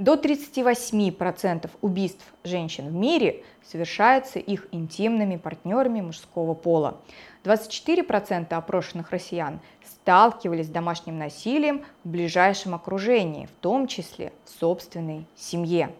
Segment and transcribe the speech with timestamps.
[0.00, 7.02] До 38% убийств женщин в мире совершается их интимными партнерами мужского пола.
[7.44, 15.26] 24% опрошенных россиян сталкивались с домашним насилием в ближайшем окружении, в том числе в собственной
[15.36, 15.90] семье.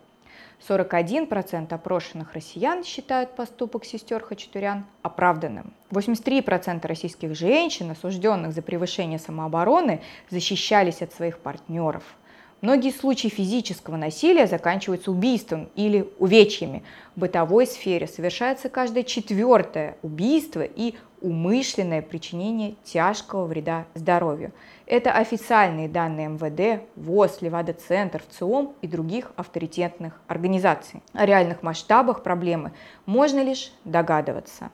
[0.66, 5.74] 41% опрошенных россиян считают поступок сестер Хачатурян оправданным.
[5.90, 12.02] 83% российских женщин, осужденных за превышение самообороны, защищались от своих партнеров–
[12.60, 16.82] Многие случаи физического насилия заканчиваются убийством или увечьями.
[17.16, 24.52] В бытовой сфере совершается каждое четвертое убийство и умышленное причинение тяжкого вреда здоровью.
[24.84, 31.02] Это официальные данные МВД, ВОЗ, Левада-центр, ВЦИОМ и других авторитетных организаций.
[31.14, 32.72] О реальных масштабах проблемы
[33.06, 34.70] можно лишь догадываться.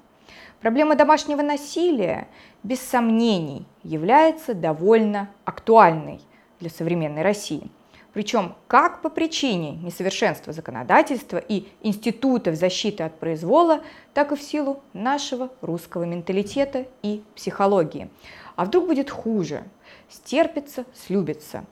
[0.61, 2.27] Проблема домашнего насилия,
[2.65, 6.21] без сомнений, является довольно актуальной
[6.59, 7.71] для современной России.
[8.17, 13.83] Причем как по причине несовершенства законодательства и институтов защиты от произвола,
[14.15, 18.09] так и в силу нашего русского менталитета и психологии.
[18.55, 19.65] А вдруг будет хуже?
[20.09, 21.67] Стерпится, слюбится.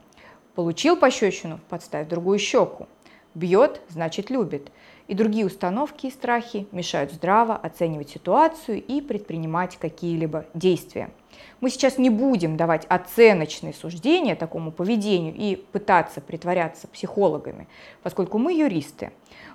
[0.54, 2.88] Получил пощечину, подставь другую щеку.
[3.34, 4.70] Бьет, значит любит.
[5.08, 11.10] И другие установки и страхи мешают здраво оценивать ситуацию и предпринимать какие-либо действия.
[11.60, 17.68] Мы сейчас не будем давать оценочные суждения такому поведению и пытаться притворяться психологами,
[18.02, 19.12] поскольку мы юристы.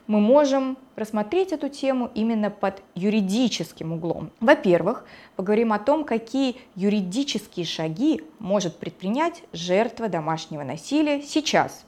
[0.07, 4.31] Мы можем рассмотреть эту тему именно под юридическим углом.
[4.39, 11.85] Во-первых, поговорим о том, какие юридические шаги может предпринять жертва домашнего насилия сейчас,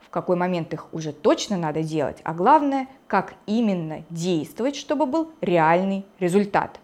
[0.00, 5.30] в какой момент их уже точно надо делать, а главное, как именно действовать, чтобы был
[5.40, 6.80] реальный результат.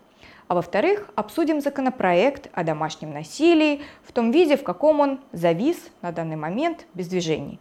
[0.48, 6.10] А во-вторых, обсудим законопроект о домашнем насилии в том виде, в каком он завис на
[6.10, 7.60] данный момент без движений.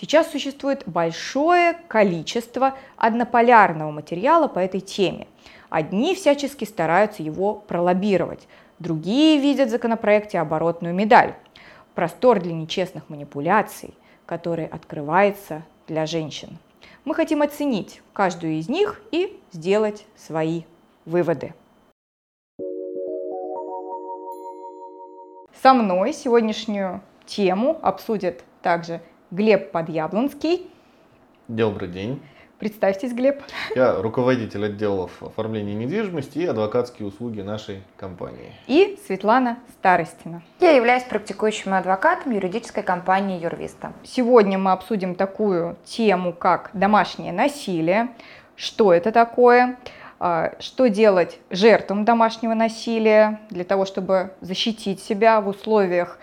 [0.00, 5.26] Сейчас существует большое количество однополярного материала по этой теме.
[5.68, 11.34] Одни всячески стараются его пролоббировать, другие видят в законопроекте оборотную медаль.
[11.94, 13.92] Простор для нечестных манипуляций,
[14.24, 16.56] который открывается для женщин.
[17.04, 20.62] Мы хотим оценить каждую из них и сделать свои
[21.04, 21.52] выводы.
[25.62, 29.00] Со мной сегодняшнюю тему обсудит также
[29.30, 30.68] Глеб Подъяблонский.
[31.46, 32.20] Добрый день.
[32.58, 33.40] Представьтесь, Глеб.
[33.76, 38.52] Я руководитель отделов оформления недвижимости и адвокатские услуги нашей компании.
[38.66, 40.42] И Светлана Старостина.
[40.58, 43.92] Я являюсь практикующим адвокатом юридической компании Юрвиста.
[44.02, 48.08] Сегодня мы обсудим такую тему, как домашнее насилие.
[48.56, 49.76] Что это такое?
[50.24, 56.16] А, что делать жертвам домашнего насилия для того, чтобы защитить себя в условиях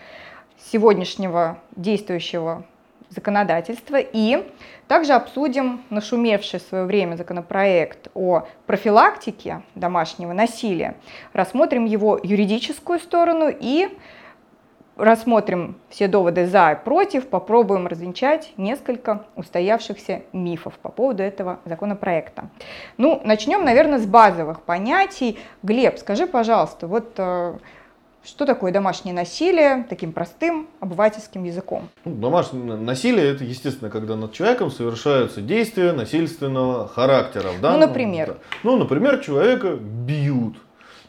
[0.71, 2.63] сегодняшнего действующего
[3.09, 3.97] законодательства.
[3.99, 4.49] И
[4.87, 10.95] также обсудим нашумевший в свое время законопроект о профилактике домашнего насилия,
[11.33, 13.89] рассмотрим его юридическую сторону и
[14.99, 22.49] рассмотрим все доводы за и против, попробуем развенчать несколько устоявшихся мифов по поводу этого законопроекта.
[22.97, 25.39] Ну, начнем, наверное, с базовых понятий.
[25.63, 27.57] Глеб, скажи, пожалуйста, вот э,
[28.23, 31.89] что такое домашнее насилие таким простым обывательским языком?
[32.03, 37.49] Ну, домашнее насилие это, естественно, когда над человеком совершаются действия насильственного характера.
[37.61, 37.73] Да?
[37.73, 38.27] Ну, например?
[38.27, 38.35] Да.
[38.63, 40.57] Ну, например, человека бьют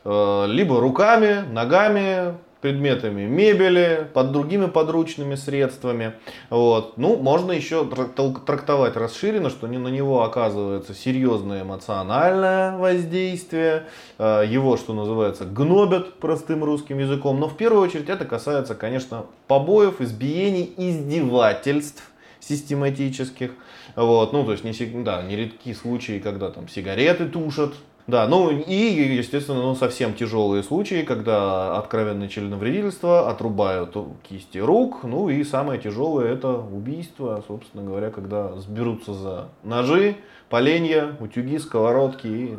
[0.04, 6.14] э, либо руками, ногами, предметами мебели, под другими подручными средствами.
[6.50, 6.98] Вот.
[6.98, 13.86] Ну, можно еще трактовать расширенно, что на него оказывается серьезное эмоциональное воздействие,
[14.18, 17.40] э, его, что называется, гнобят простым русским языком.
[17.40, 22.10] Но в первую очередь это касается, конечно, побоев, избиений, издевательств
[22.40, 23.52] систематических.
[23.96, 27.74] Вот, ну, то есть, не, да, нередки случаи, когда там сигареты тушат,
[28.10, 33.96] да, ну и, естественно, ну, совсем тяжелые случаи, когда откровенное членовредительство, отрубают
[34.28, 40.16] кисти рук, ну и самое тяжелое это убийство, собственно говоря, когда сберутся за ножи,
[40.48, 42.56] поленья, утюги, сковородки и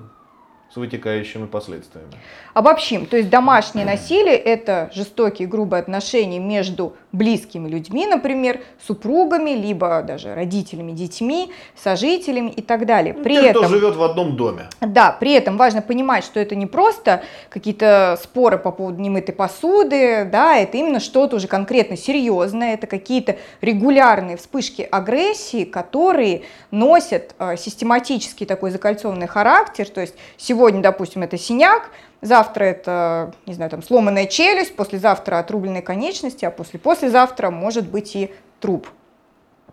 [0.73, 2.13] с вытекающими последствиями.
[2.53, 10.01] Обобщим, то есть домашнее насилие– это жестокие грубые отношения между близкими людьми, например, супругами, либо
[10.01, 13.13] даже родителями, детьми, сожителями и так далее.
[13.13, 14.69] При Те, этом, кто живет в одном доме.
[14.79, 20.25] Да, при этом важно понимать, что это не просто какие-то споры по поводу немытой посуды,
[20.31, 27.57] да, это именно что-то уже конкретно серьезное, это какие-то регулярные вспышки агрессии, которые носят э,
[27.57, 31.89] систематический такой закольцованный характер, то есть сегодня, допустим, это синяк,
[32.21, 38.15] Завтра это, не знаю, там сломанная челюсть, послезавтра отрубленные конечности, а после послезавтра может быть
[38.15, 38.87] и труп.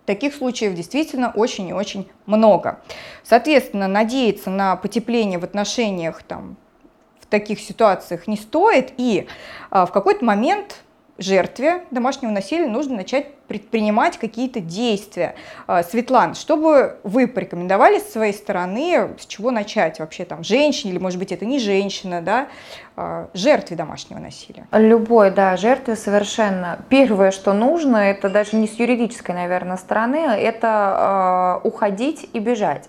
[0.07, 2.81] таких случаев действительно очень и очень много.
[3.23, 6.57] Соответственно, надеяться на потепление в отношениях там,
[7.21, 9.29] в таких ситуациях не стоит, и
[9.69, 10.83] а, в какой-то момент
[11.19, 15.35] жертве домашнего насилия нужно начать предпринимать какие-то действия.
[15.67, 20.93] А, Светлана, что бы вы порекомендовали с своей стороны, с чего начать вообще там женщине,
[20.93, 22.49] или может быть это не женщина, да,
[22.97, 24.67] а, жертве домашнего насилия?
[24.73, 26.79] Любой, да, жертве совершенно.
[26.89, 32.89] Первое, что нужно, это даже не с юридической, наверное, стороны, это э, уходить и бежать.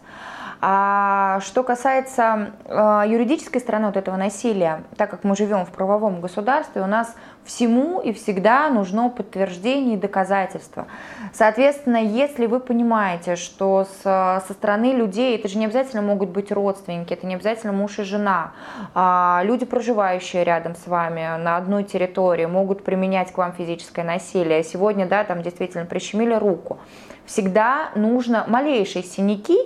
[0.62, 6.20] А что касается э, юридической стороны вот этого насилия, так как мы живем в правовом
[6.20, 7.16] государстве, у нас
[7.46, 10.88] всему и всегда нужно подтверждение и доказательства.
[11.34, 17.14] Соответственно, если вы понимаете, что со стороны людей, это же не обязательно могут быть родственники,
[17.14, 18.52] это не обязательно муж и жена,
[18.94, 24.64] а люди, проживающие рядом с вами на одной территории, могут применять к вам физическое насилие.
[24.64, 26.80] Сегодня, да, там действительно прищемили руку.
[27.26, 29.58] Всегда нужно малейшие синяки,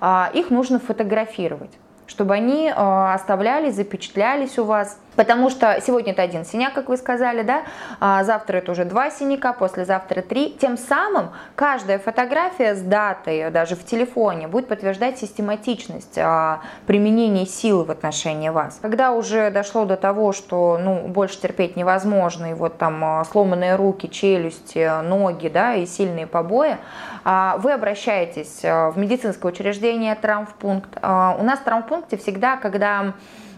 [0.00, 1.70] а, их нужно фотографировать
[2.12, 4.98] чтобы они а, оставлялись, запечатлялись у вас.
[5.16, 7.62] Потому что сегодня это один синяк, как вы сказали, да,
[8.00, 10.56] а завтра это уже два синяка, послезавтра три.
[10.60, 17.84] Тем самым каждая фотография с датой, даже в телефоне, будет подтверждать систематичность а, применения силы
[17.84, 18.78] в отношении вас.
[18.80, 23.76] Когда уже дошло до того, что ну, больше терпеть невозможно, и вот там а, сломанные
[23.76, 26.78] руки, челюсти, ноги, да, и сильные побои,
[27.24, 30.96] а, вы обращаетесь в медицинское учреждение, травмпункт.
[30.96, 33.12] У нас в травмпункте всегда, когда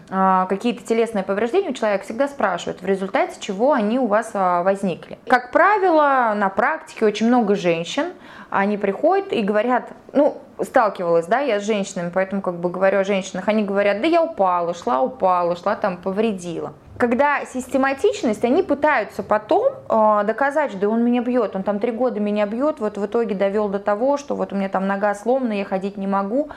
[0.07, 5.17] какие-то телесные повреждения у человека всегда спрашивают, в результате чего они у вас а, возникли.
[5.27, 8.13] Как правило, на практике очень много женщин,
[8.49, 13.03] они приходят и говорят, ну, сталкивалась, да, я с женщинами, поэтому как бы говорю о
[13.03, 16.73] женщинах, они говорят, да я упала, шла, упала, шла там, повредила.
[16.97, 22.21] Когда систематичность, они пытаются потом э, доказать, да он меня бьет, он там три года
[22.21, 25.51] меня бьет, вот в итоге довел до того, что вот у меня там нога сломана,
[25.51, 26.49] я ходить не могу.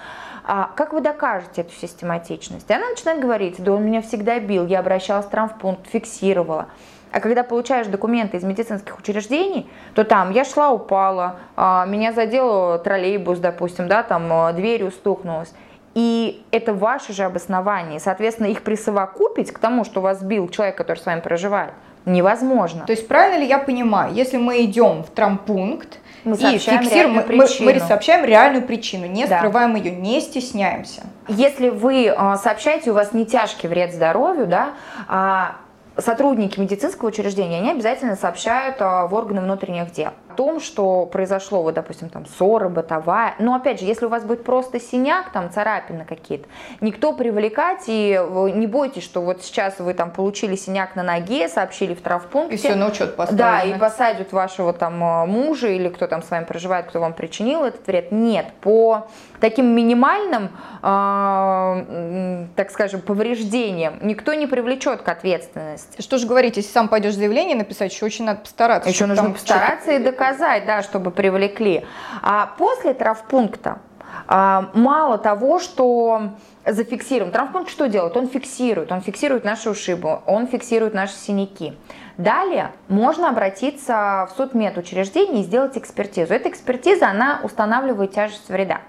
[0.51, 2.71] А как вы докажете эту систематичность?
[2.71, 6.69] И она начинает говорить, да он меня всегда бил, я обращалась в травмпункт, фиксировала.
[7.13, 12.83] А когда получаешь документы из медицинских учреждений, то там я шла, упала, а, меня задел
[12.83, 15.53] троллейбус, допустим, да, там а, дверью стукнулась.
[15.95, 18.01] И это ваше же обоснование.
[18.01, 21.75] Соответственно, их присовокупить к тому, что вас бил человек, который с вами проживает,
[22.07, 22.87] невозможно.
[22.87, 27.25] То есть правильно ли я понимаю, если мы идем в травмпункт, мы и фиксируем, мы,
[27.29, 29.39] мы, мы сообщаем реальную причину, не да.
[29.39, 31.03] скрываем ее, не стесняемся.
[31.29, 34.71] Если вы а, сообщаете, у вас не тяжкий вред здоровью, да,
[35.07, 35.57] а
[35.97, 41.75] сотрудники медицинского учреждения, они обязательно сообщают а, в органы внутренних дел том, что произошло, вот,
[41.75, 43.35] допустим, там ссора бытовая.
[43.41, 46.47] Но опять же, если у вас будет просто синяк, там царапины какие-то,
[46.81, 48.17] никто привлекать и
[48.55, 52.55] не бойтесь, что вот сейчас вы там получили синяк на ноге, сообщили в травпункте.
[52.55, 53.37] И все на учет поставили.
[53.37, 57.15] Да, и посадят вашего там а, мужа или кто там с вами проживает, кто вам
[57.15, 58.13] причинил этот вред.
[58.13, 59.09] Нет, по
[59.41, 60.51] таким минимальным,
[60.83, 66.01] э, так скажем, повреждениям никто не привлечет к ответственности.
[66.01, 68.89] Что же говорить, если сам пойдешь заявление написать, еще очень надо постараться.
[68.89, 71.87] Еще нужно постараться и доказать доказать, да, чтобы привлекли.
[72.23, 73.79] А после травпункта
[74.27, 76.31] а, мало того, что
[76.67, 77.33] зафиксируем.
[77.33, 78.17] Травмпункт что делает?
[78.17, 78.93] Он фиксирует.
[78.93, 81.75] Он фиксирует нашу ушибы, он фиксирует наши синяки.
[82.17, 86.35] Далее можно обратиться в судмедучреждение и сделать экспертизу.
[86.35, 88.81] Эта экспертиза, она устанавливает тяжесть вреда.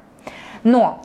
[0.63, 1.03] Но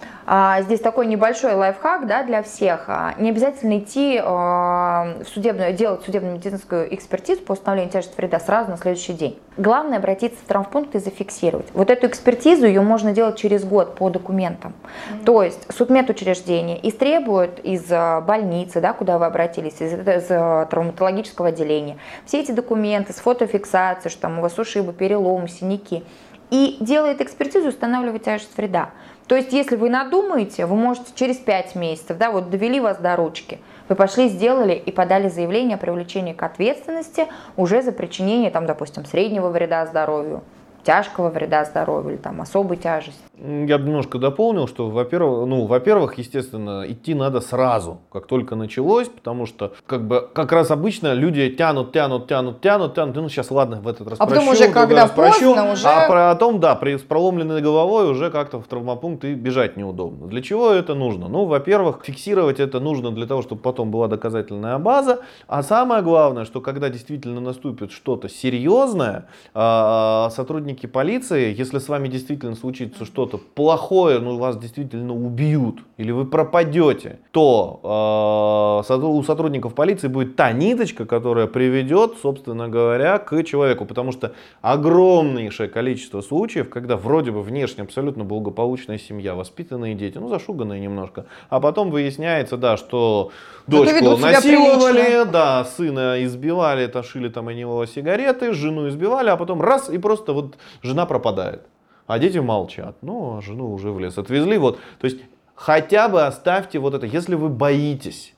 [0.63, 2.85] здесь такой небольшой лайфхак да, для всех.
[2.89, 8.41] А, не обязательно идти а, в судебную, делать судебную медицинскую экспертизу по установлению тяжести вреда
[8.41, 9.39] сразу на следующий день.
[9.57, 11.67] Главное обратиться в травмпункт и зафиксировать.
[11.75, 14.73] Вот эту экспертизу ее можно делать через год по документам.
[14.73, 15.25] Mm-hmm.
[15.25, 17.85] То есть судмедучреждение истребует из
[18.27, 24.23] больницы, да, куда вы обратились, из, из травматологического отделения, все эти документы с фотофиксацией, что
[24.23, 26.03] там у вас ушибы, переломы, синяки,
[26.51, 28.91] и делает экспертизу, устанавливает тяжесть вреда.
[29.27, 33.17] То есть, если вы надумаете, вы можете через 5 месяцев, да, вот довели вас до
[33.17, 37.27] ручки, вы пошли, сделали и подали заявление о привлечении к ответственности
[37.57, 40.43] уже за причинение, там, допустим, среднего вреда здоровью,
[40.85, 43.21] тяжкого вреда здоровью или там особой тяжести.
[43.39, 49.09] Я бы немножко дополнил, что, во-первых, ну, во-первых, естественно, идти надо сразу, как только началось,
[49.09, 53.51] потому что, как бы, как раз обычно люди тянут, тянут, тянут, тянут, тянут, ну, сейчас,
[53.51, 55.89] ладно, в этот раз А потом уже, когда прощу, поздно, уже...
[55.89, 60.27] А потом, да, при, с проломленной головой уже как-то в травмопункт и бежать неудобно.
[60.27, 61.29] Для чего это нужно?
[61.29, 66.45] Ну, во-первых, фиксировать это нужно для того, чтобы потом была доказательная база, а самое главное,
[66.45, 73.05] что когда действительно наступит что-то серьезное, а, сотрудники сотрудники полиции, если с вами действительно случится
[73.05, 80.37] что-то плохое, ну вас действительно убьют, или вы пропадете, то э, у сотрудников полиции будет
[80.37, 83.85] та ниточка, которая приведет, собственно говоря, к человеку.
[83.85, 90.29] Потому что огромнейшее количество случаев, когда вроде бы внешне абсолютно благополучная семья, воспитанные дети, ну
[90.29, 93.31] зашуганные немножко, а потом выясняется, да, что
[93.67, 99.89] дочку насиловали, да, сына избивали, тошили там и него сигареты, жену избивали, а потом раз
[99.89, 101.67] и просто вот жена пропадает.
[102.07, 102.97] А дети молчат.
[103.01, 104.59] Ну, а жену уже в лес отвезли.
[104.59, 104.79] Вот.
[105.01, 105.21] То есть
[105.55, 107.07] хотя бы оставьте вот это.
[107.07, 108.34] Если вы боитесь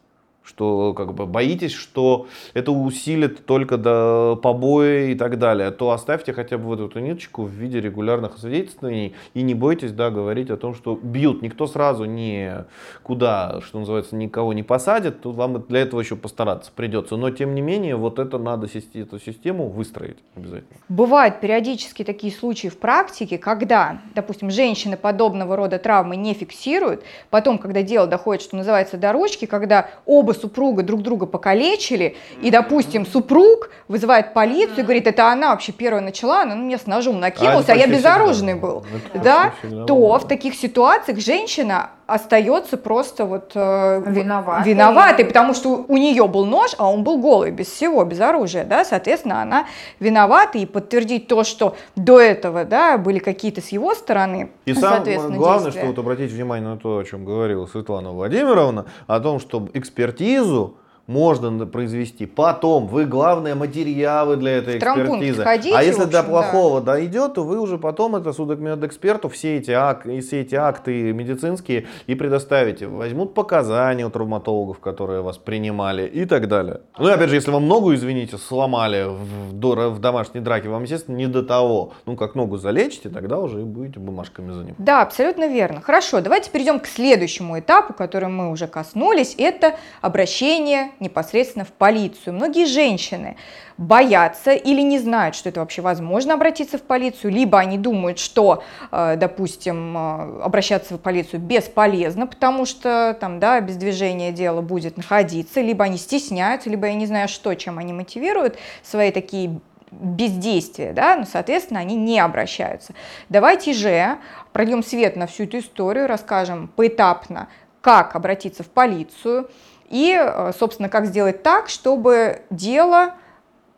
[0.46, 6.32] что как бы боитесь, что это усилит только до побоя и так далее, то оставьте
[6.32, 10.56] хотя бы вот эту ниточку в виде регулярных свидетельствований и не бойтесь, да, говорить о
[10.56, 11.42] том, что бьют.
[11.42, 12.64] Никто сразу не
[13.02, 17.16] куда, что называется, никого не посадит, тут вам для этого еще постараться придется.
[17.16, 20.78] Но тем не менее, вот это надо эту систему выстроить обязательно.
[20.88, 27.58] Бывают периодически такие случаи в практике, когда, допустим, женщины подобного рода травмы не фиксируют, потом,
[27.58, 33.06] когда дело доходит, что называется, до ручки, когда оба супруга друг друга покалечили, и, допустим,
[33.06, 37.20] супруг вызывает полицию и говорит, это она вообще первая начала, она на меня с ножом
[37.20, 39.54] накинулась, а, а я безоружный был, да,
[39.86, 44.72] то в таких ситуациях женщина остается просто вот э, виноватой.
[44.72, 48.64] виноватой, потому что у нее был нож, а он был голый, без всего, без оружия,
[48.64, 49.66] да, соответственно, она
[49.98, 55.18] виновата, и подтвердить то, что до этого, да, были какие-то с его стороны, И самое
[55.18, 55.80] главное, действия.
[55.82, 60.76] что вот обратить внимание на то, о чем говорила Светлана Владимировна, о том, что экспертизу
[61.06, 62.26] можно произвести.
[62.26, 65.42] Потом вы, главное, материалы для этой экспертизы.
[65.42, 66.92] Ходите, а если общем, до плохого да.
[66.94, 72.14] дойдет, то вы уже потом это судмедэксперту все эти, ак, все эти акты медицинские и
[72.14, 72.86] предоставите.
[72.88, 76.80] Возьмут показания у травматологов, которые вас принимали и так далее.
[76.98, 81.16] Ну и опять же, если вам ногу, извините, сломали в, в домашней драке, вам, естественно,
[81.16, 81.92] не до того.
[82.06, 84.82] Ну, как ногу залечите, тогда уже и будете бумажками заниматься.
[84.82, 85.80] Да, абсолютно верно.
[85.80, 89.34] Хорошо, давайте перейдем к следующему этапу, который мы уже коснулись.
[89.38, 92.34] Это обращение непосредственно в полицию.
[92.34, 93.36] Многие женщины
[93.78, 98.62] боятся или не знают, что это вообще возможно обратиться в полицию, либо они думают, что,
[98.90, 104.96] э, допустим, э, обращаться в полицию бесполезно, потому что там, да, без движения дело будет
[104.96, 109.60] находиться, либо они стесняются, либо я не знаю что, чем они мотивируют свои такие
[109.90, 112.94] бездействия, да, но, соответственно, они не обращаются.
[113.28, 114.18] Давайте же
[114.52, 117.48] прольем свет на всю эту историю, расскажем поэтапно,
[117.80, 119.48] как обратиться в полицию,
[119.88, 123.14] и, э, собственно, как сделать так, чтобы дело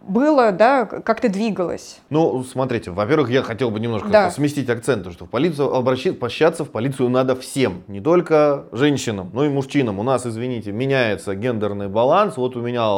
[0.00, 2.00] было, да, как-то двигалось.
[2.08, 4.30] Ну, смотрите, во-первых, я хотел бы немножко да.
[4.30, 9.48] сместить акцент, что в полицию обращаться в полицию надо всем, не только женщинам, но и
[9.48, 9.98] мужчинам.
[9.98, 12.36] У нас, извините, меняется гендерный баланс.
[12.36, 12.88] Вот у меня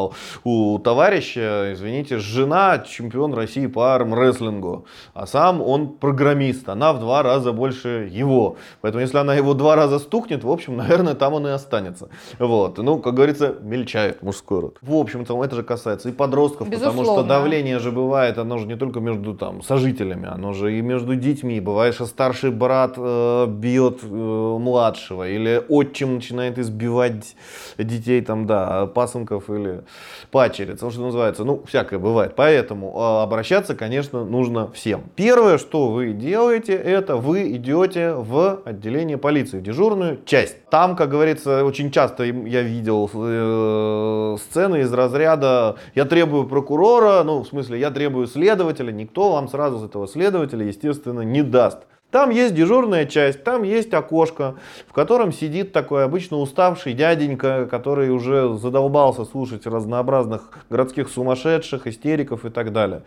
[0.45, 7.23] у товарища, извините, жена чемпион России по армрестлингу, а сам он программист, она в два
[7.23, 8.57] раза больше его.
[8.83, 12.09] Поэтому, если она его два раза стукнет, в общем, наверное, там он и останется.
[12.39, 12.79] Вот.
[12.79, 14.79] Ну, как говорится, мельчает мужской род.
[14.81, 18.67] В общем-то, это же касается и подростков, Безусловно Потому что давление же бывает, оно же
[18.67, 21.61] не только между там сожителями, оно же и между детьми.
[21.61, 27.37] Бывает, что старший брат э, бьет э, младшего, или отчим начинает избивать
[27.79, 29.83] детей там, да, пасынков или
[30.31, 31.45] пачериц, что называется.
[31.45, 32.35] Ну, всякое бывает.
[32.37, 35.03] Поэтому э, обращаться, конечно, нужно всем.
[35.17, 40.57] Первое, что вы делаете, это вы идете в отделение полиции, в дежурную часть.
[40.71, 47.23] Там, как говорится, очень часто я видел э, сцены из разряда «я требую прокурора прокурора,
[47.25, 51.81] ну, в смысле, я требую следователя, никто вам сразу с этого следователя, естественно, не даст.
[52.11, 54.55] Там есть дежурная часть, там есть окошко,
[54.89, 62.47] в котором сидит такой обычно уставший дяденька, который уже задолбался слушать разнообразных городских сумасшедших, истериков
[62.47, 63.03] и так далее.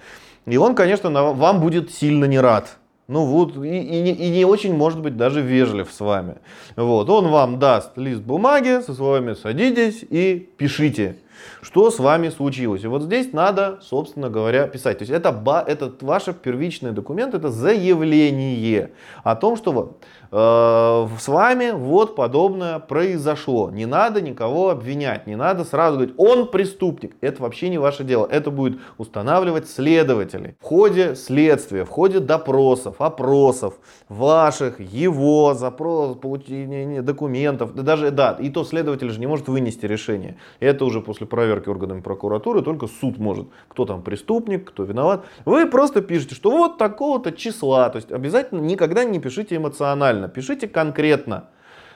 [0.45, 2.77] И он, конечно, вам будет сильно не рад.
[3.07, 6.35] Ну вот, и, и, и не очень, может быть, даже вежлив с вами.
[6.75, 11.17] Вот, он вам даст лист бумаги со словами «садитесь и пишите»
[11.63, 12.83] что с вами случилось.
[12.83, 14.99] И вот здесь надо, собственно говоря, писать.
[14.99, 18.91] То есть это, это ваш первичный документ, это заявление
[19.23, 19.97] о том, что
[20.35, 23.69] Э, с вами вот подобное произошло.
[23.69, 27.15] Не надо никого обвинять, не надо сразу говорить, он преступник.
[27.21, 28.25] Это вообще не ваше дело.
[28.25, 30.57] Это будет устанавливать следователи.
[30.59, 33.75] В ходе следствия, в ходе допросов, опросов
[34.09, 39.85] ваших, его, запрос, получения документов, да даже, да, и то следователь же не может вынести
[39.85, 40.37] решение.
[40.59, 43.47] Это уже после проверки органами прокуратуры только суд может.
[43.69, 45.25] Кто там преступник, кто виноват.
[45.45, 47.89] Вы просто пишете, что вот такого-то числа.
[47.89, 51.45] То есть обязательно никогда не пишите эмоционально пишите конкретно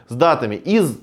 [0.08, 0.56] с датами.
[0.56, 0.98] Из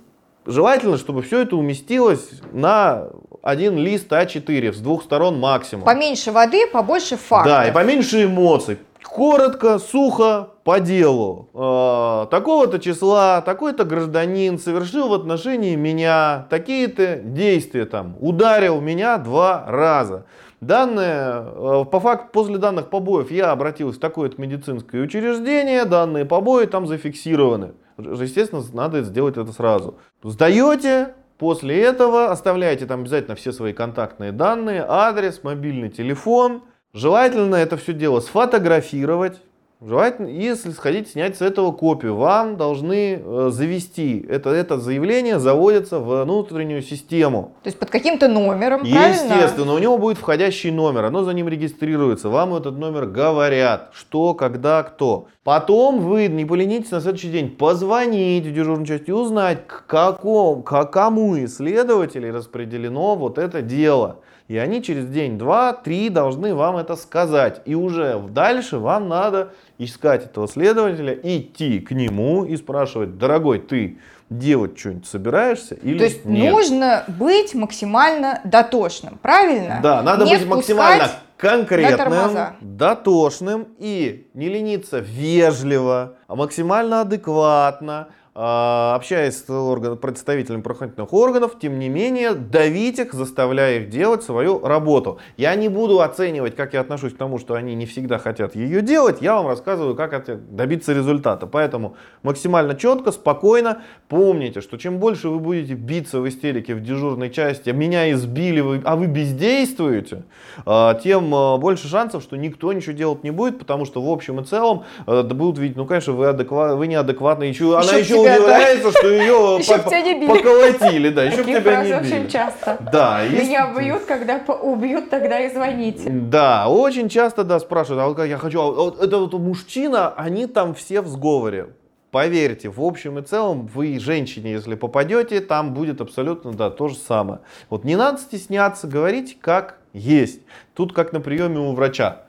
[0.46, 3.08] Желательно, чтобы все это уместилось на
[3.42, 5.86] один лист А4 с двух сторон максимум.
[5.86, 7.50] Поменьше воды, побольше фактов.
[7.50, 8.78] Да, и поменьше эмоций.
[9.14, 11.48] Коротко, сухо, по делу.
[11.54, 19.64] Э, такого-то числа, такой-то гражданин совершил в отношении меня такие-то действия там, ударил меня два
[19.68, 20.26] раза.
[20.60, 26.66] Данные, э, по факту, после данных побоев я обратился в такое-то медицинское учреждение, данные побои
[26.66, 27.74] там зафиксированы.
[27.98, 29.94] Естественно, надо сделать это сразу.
[30.24, 36.62] Сдаете, после этого оставляете там обязательно все свои контактные данные, адрес, мобильный телефон.
[36.94, 39.40] Желательно это все дело сфотографировать,
[39.86, 45.98] Желательно, если сходить снять с этого копию, вам должны э, завести, это, это заявление заводится
[45.98, 47.52] в внутреннюю систему.
[47.62, 49.74] То есть под каким-то номером, Естественно, правильно?
[49.74, 54.84] у него будет входящий номер, оно за ним регистрируется, вам этот номер говорят, что, когда,
[54.84, 55.26] кто.
[55.42, 60.62] Потом вы не поленитесь на следующий день позвонить в дежурную часть и узнать, к, какому,
[60.62, 64.20] к кому исследователей распределено вот это дело.
[64.46, 67.62] И они через день, два, три должны вам это сказать.
[67.64, 73.98] И уже дальше вам надо искать этого следователя, идти к нему и спрашивать, дорогой, ты
[74.28, 76.52] делать что-нибудь собираешься или То есть нет?
[76.52, 79.80] нужно быть максимально дотошным, правильно?
[79.82, 89.44] Да, надо не быть максимально конкретным, дотошным и не лениться вежливо, а максимально адекватно, общаясь
[89.44, 95.18] с орган, представителями правоохранительных органов, тем не менее, давить их, заставляя их делать свою работу.
[95.36, 98.82] Я не буду оценивать, как я отношусь к тому, что они не всегда хотят ее
[98.82, 99.22] делать.
[99.22, 100.14] Я вам рассказываю, как
[100.54, 101.46] добиться результата.
[101.46, 107.30] Поэтому максимально четко, спокойно помните, что чем больше вы будете биться в истерике в дежурной
[107.30, 110.24] части, меня избили, а вы бездействуете,
[110.66, 114.40] а, тем а, больше шансов, что никто ничего делать не будет, потому что в общем
[114.40, 119.08] и целом будут видеть, ну, конечно, вы, адекват, вы неадекватны, еще, она еще удивляется, что
[119.08, 119.60] ее
[120.28, 122.00] поколотили, да, еще тебя не били.
[122.00, 122.78] очень часто.
[122.92, 123.22] Да.
[123.26, 126.10] Меня бьют, когда убьют, тогда и звоните.
[126.10, 130.74] Да, очень часто, да, спрашивают, а я хочу, а вот это вот мужчина, они там
[130.74, 131.68] все в сговоре.
[132.14, 136.94] Поверьте, в общем и целом, вы женщине, если попадете, там будет абсолютно, да, то же
[136.94, 137.40] самое.
[137.70, 140.40] Вот не надо стесняться, говорить как есть.
[140.74, 142.23] Тут как на приеме у врача.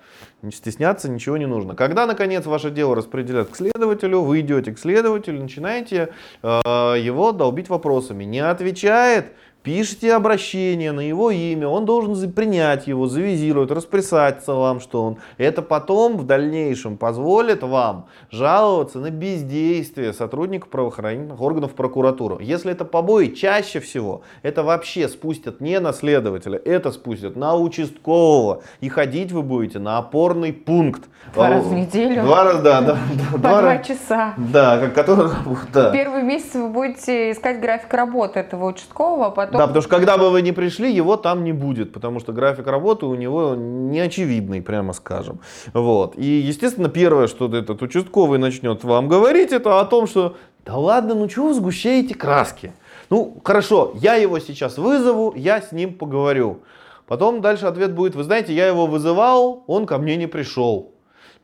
[0.51, 1.75] Стесняться ничего не нужно.
[1.75, 6.09] Когда, наконец, ваше дело распределят к следователю, вы идете к следователю, начинаете
[6.43, 8.23] э, его долбить вопросами.
[8.23, 9.33] Не отвечает,
[9.65, 15.17] пишите обращение на его имя, он должен принять его, завизировать, расписаться вам, что он.
[15.37, 22.43] Это потом в дальнейшем позволит вам жаловаться на бездействие сотрудников правоохранительных органов прокуратуры.
[22.43, 28.61] Если это побои, чаще всего это вообще спустят не на следователя, это спустят на участкового.
[28.81, 31.09] И ходить вы будете на опорный пункт.
[31.33, 32.21] Два раза в неделю.
[32.21, 32.81] Два раза, да.
[32.81, 32.97] да,
[33.31, 34.35] По два, два часа.
[34.37, 35.31] Да, который,
[35.73, 35.89] да.
[35.91, 40.17] Первый месяц вы будете искать график работы этого участкового, а потом да, потому что когда
[40.17, 43.99] бы вы не пришли, его там не будет, потому что график работы у него не
[43.99, 45.39] очевидный, прямо скажем.
[45.73, 46.17] Вот.
[46.17, 51.13] И, естественно, первое, что этот участковый начнет вам говорить, это о том, что да ладно,
[51.13, 52.73] ну чего вы сгущаете краски?
[53.09, 56.61] Ну, хорошо, я его сейчас вызову, я с ним поговорю.
[57.05, 60.94] Потом дальше ответ будет, вы знаете, я его вызывал, он ко мне не пришел.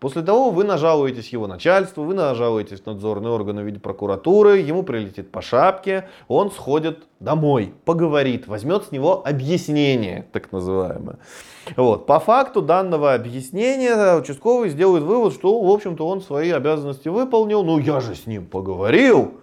[0.01, 5.31] После того вы нажалуетесь его начальству, вы нажалуетесь надзорные органы в виде прокуратуры, ему прилетит
[5.31, 11.19] по шапке, он сходит домой, поговорит, возьмет с него объяснение, так называемое.
[11.77, 12.07] Вот.
[12.07, 17.77] По факту данного объяснения участковый сделает вывод, что, в общем-то, он свои обязанности выполнил, ну
[17.77, 19.35] я же с ним поговорил,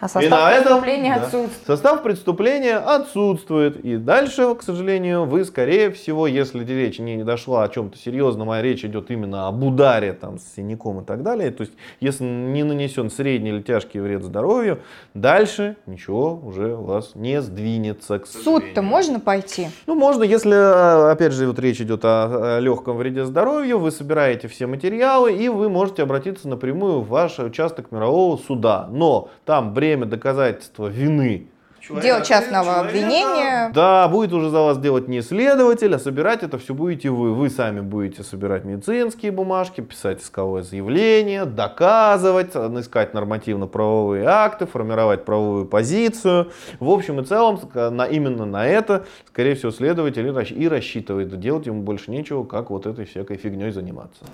[0.00, 1.66] а состав и на преступления этом, отсутствует.
[1.66, 3.84] Да, состав преступления отсутствует.
[3.84, 8.50] И дальше, к сожалению, вы, скорее всего, если речь не, не дошла о чем-то серьезном,
[8.50, 12.24] а речь идет именно об ударе там, с синяком и так далее, то есть если
[12.24, 14.80] не нанесен средний или тяжкий вред здоровью,
[15.14, 18.18] дальше ничего уже у вас не сдвинется.
[18.18, 19.68] К Суд-то можно пойти?
[19.86, 24.48] Ну, можно, если, опять же, вот речь идет о, о легком вреде здоровью, вы собираете
[24.48, 28.88] все материалы, и вы можете обратиться напрямую в ваш участок мирового суда.
[28.90, 31.48] Но там бремя время доказательства вины
[31.90, 32.88] Дело частного человека.
[32.88, 33.70] обвинения.
[33.74, 37.34] Да, будет уже за вас делать не следователь, а собирать это все будете вы.
[37.34, 45.66] Вы сами будете собирать медицинские бумажки, писать исковое заявление, доказывать, искать нормативно-правовые акты, формировать правовую
[45.66, 46.52] позицию.
[46.80, 51.38] В общем и целом, на, именно на это, скорее всего, следователь и рассчитывает.
[51.38, 54.24] Делать ему больше нечего, как вот этой всякой фигней заниматься.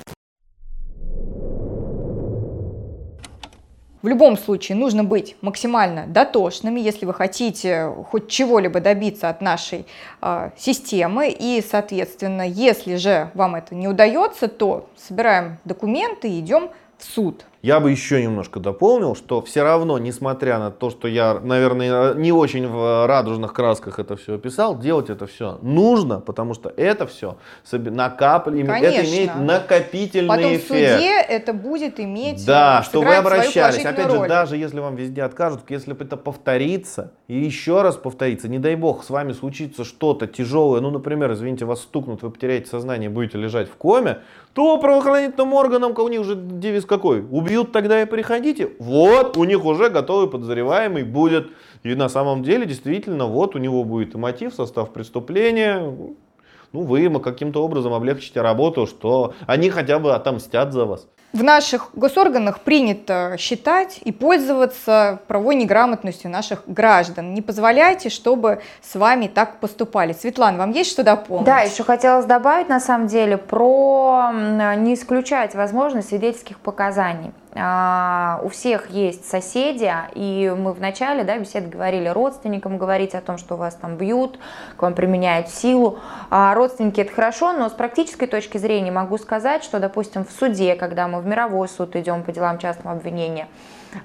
[4.02, 9.84] В любом случае нужно быть максимально дотошными, если вы хотите хоть чего-либо добиться от нашей
[10.22, 11.28] э, системы.
[11.28, 17.44] И, соответственно, если же вам это не удается, то собираем документы и идем в суд.
[17.62, 22.32] Я бы еще немножко дополнил, что все равно, несмотря на то, что я, наверное, не
[22.32, 27.36] очень в радужных красках это все описал, делать это все нужно, потому что это все
[27.70, 30.64] накапливает, это имеет накопительный Потом эффект.
[30.64, 33.84] в суде это будет иметь Да, что вы обращались.
[33.84, 34.22] Опять роль.
[34.22, 38.58] же, даже если вам везде откажут, если бы это повторится, и еще раз повторится, не
[38.58, 43.10] дай бог, с вами случится что-то тяжелое, ну, например, извините, вас стукнут, вы потеряете сознание,
[43.10, 44.20] будете лежать в коме,
[44.54, 47.20] то правоохранительным органам, у них уже девиз какой?
[47.50, 48.70] Убьют тогда и приходите.
[48.78, 51.48] Вот, у них уже готовый подозреваемый будет.
[51.82, 55.80] И на самом деле, действительно, вот у него будет и мотив, состав преступления.
[55.80, 61.08] Ну, вы ему каким-то образом облегчите работу, что они хотя бы отомстят за вас.
[61.32, 67.34] В наших госорганах принято считать и пользоваться правовой неграмотностью наших граждан.
[67.34, 70.12] Не позволяйте, чтобы с вами так поступали.
[70.12, 71.46] Светлана, вам есть что дополнить?
[71.46, 74.32] Да, еще хотелось добавить на самом деле про
[74.76, 77.32] не исключать возможность свидетельских показаний.
[77.54, 83.38] А, у всех есть соседи, и мы вначале да, беседы говорили родственникам говорить о том,
[83.38, 84.38] что вас там бьют,
[84.76, 85.98] к вам применяют силу.
[86.30, 90.76] А родственники это хорошо, но с практической точки зрения могу сказать, что, допустим, в суде,
[90.76, 93.48] когда мы в мировой суд идем по делам частного обвинения,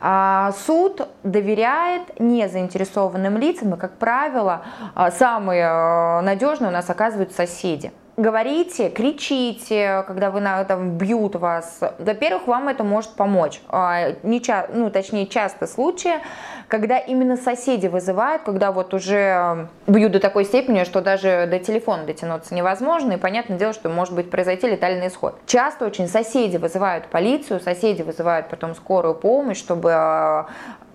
[0.02, 7.92] а, суд доверяет незаинтересованным лицам, и, как правило, а, самые надежные у нас оказываются соседи
[8.18, 13.62] говорите, кричите, когда вы на, там, бьют вас, во-первых, вам это может помочь.
[13.68, 16.14] А, не ча- ну, точнее, часто случаи,
[16.68, 22.06] когда именно соседи вызывают, когда вот уже бьют до такой степени, что даже до телефона
[22.06, 25.38] дотянуться невозможно, и понятное дело, что может быть произойти летальный исход.
[25.46, 30.48] Часто очень соседи вызывают полицию, соседи вызывают потом скорую помощь, чтобы а,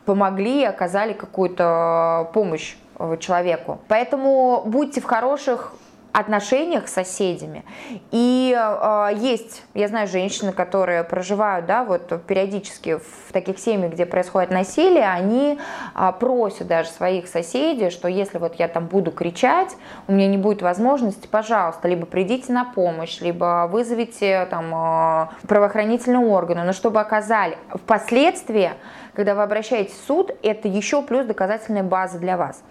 [0.07, 3.79] помогли оказали какую-то помощь э, человеку.
[3.89, 5.73] Поэтому будьте в хороших
[6.13, 7.65] отношениях с соседями.
[8.11, 14.07] И э, есть, я знаю, женщины, которые проживают, да, вот периодически в таких семьях, где
[14.07, 15.59] происходит насилие, они
[15.95, 19.77] э, просят даже своих соседей, что если вот я там буду кричать,
[20.09, 26.27] у меня не будет возможности, пожалуйста, либо придите на помощь, либо вызовите там э, правоохранительные
[26.27, 28.73] органы, но чтобы оказали впоследствии
[29.21, 32.63] когда вы обращаетесь в суд, это еще плюс доказательная база для вас.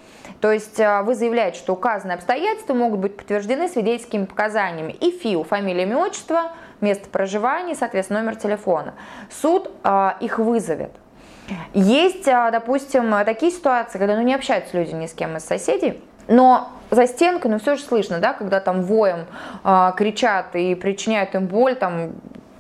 [0.42, 5.44] То есть а, вы заявляете, что указанные обстоятельства могут быть подтверждены свидетельскими показаниями и ФИУ,
[5.44, 8.96] фамилия, имя, отчество, место проживания, соответственно, номер телефона.
[9.30, 10.90] Суд э, их вызовет.
[11.76, 16.02] Есть, э, допустим, такие ситуации, когда ну, не общаются люди ни с кем из соседей,
[16.28, 19.28] но за стенкой, ну все же слышно, да, когда там воем
[19.64, 22.14] э, кричат и причиняют им боль, там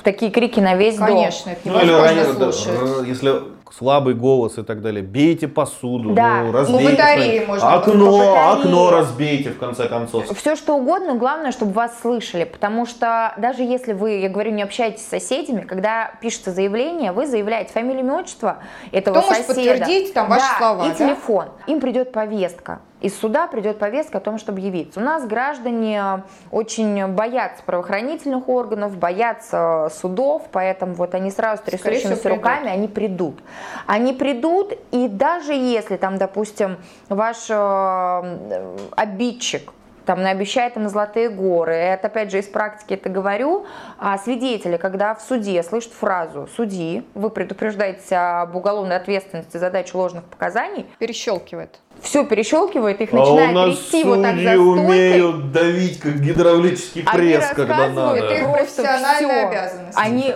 [0.04, 1.17] такие крики на весь Конечно, дом.
[1.17, 3.08] Конечно, это невозможно ну, слушать.
[3.08, 5.03] Если слабый голос и так далее.
[5.03, 6.43] Бейте посуду, да.
[6.43, 6.84] ну, разбейте.
[6.84, 7.73] Ну, батареи можно.
[7.73, 10.25] Окно, окно разбейте, в конце концов.
[10.38, 12.43] Все что угодно, главное, чтобы вас слышали.
[12.43, 17.25] Потому что даже если вы, я говорю, не общаетесь с соседями, когда пишется заявление, вы
[17.27, 18.58] заявляете фамилию, имя, отчество
[18.91, 19.47] этого Кто соседа.
[19.47, 20.95] может подтвердить там ваши да, слова, и да?
[20.95, 21.45] телефон.
[21.67, 24.99] Им придет повестка из суда придет повестка о том, чтобы явиться.
[24.99, 32.69] У нас граждане очень боятся правоохранительных органов, боятся судов, поэтому вот они сразу трясущимися руками,
[32.69, 33.39] они придут.
[33.85, 39.71] Они придут, и даже если там, допустим, ваш э, обидчик
[40.09, 41.75] там наобещает им золотые горы.
[41.75, 43.67] Это, опять же, из практики это говорю.
[43.99, 49.99] А свидетели, когда в суде слышат фразу «суди», вы предупреждаете об уголовной ответственности за дачу
[49.99, 50.88] ложных показаний.
[50.97, 54.57] Перещелкивает все перещелкивает, их начинает а трясти вот так за стойкой.
[54.57, 58.33] умеют давить, как гидравлический пресс, они когда надо.
[58.33, 59.99] Их профессиональные обязанности.
[59.99, 60.33] Они,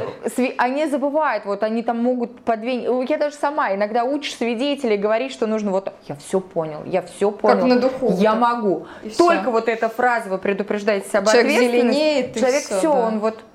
[0.58, 2.84] они забывают, вот они там могут по две...
[3.08, 7.32] Я даже сама иногда учишь свидетелей говорить, что нужно вот я все понял, я все
[7.32, 7.60] понял.
[7.60, 8.14] Как на духу.
[8.18, 8.88] Я могу.
[9.04, 9.52] И Только все.
[9.52, 13.08] вот эта фраза вы предупреждаете об Человек зеленеет, Человек все, все да.
[13.08, 13.53] он вот а,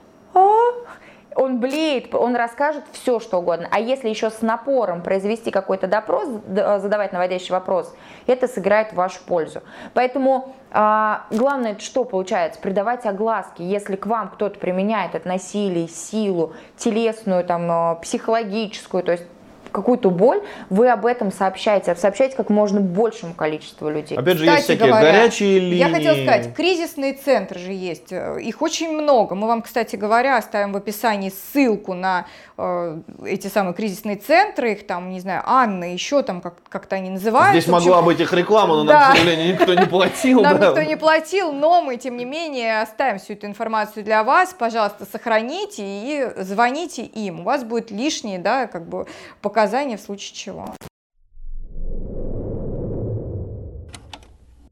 [1.38, 3.68] он блеет, он расскажет все, что угодно.
[3.70, 7.94] А если еще с напором произвести какой-то допрос, задавать наводящий вопрос,
[8.26, 9.62] это сыграет в вашу пользу.
[9.94, 13.62] Поэтому а, главное, что получается, придавать огласки.
[13.62, 19.24] Если к вам кто-то применяет это насилие, силу, телесную, там, а, психологическую, то есть
[19.70, 24.16] какую-то боль, вы об этом сообщаете, сообщаете как можно большему количеству людей.
[24.16, 25.76] Опять же, Кстати есть всякие говоря, горячие линии.
[25.76, 29.34] Я хотела сказать, кризисные центры же есть, их очень много.
[29.34, 32.26] Мы вам, кстати говоря, оставим в описании ссылку на
[32.56, 37.10] э, эти самые кризисные центры, их там, не знаю, Анна, еще там как- как-то они
[37.10, 37.60] называются.
[37.60, 38.92] Здесь могла быть их реклама, но да.
[38.92, 40.40] нам, к сожалению, никто не платил.
[40.48, 44.54] Нам никто не платил, но мы, тем не менее, оставим всю эту информацию для вас.
[44.58, 47.40] Пожалуйста, сохраните и звоните им.
[47.40, 49.06] У вас будет лишние, да, как бы
[49.40, 50.72] показания показания в случае чего.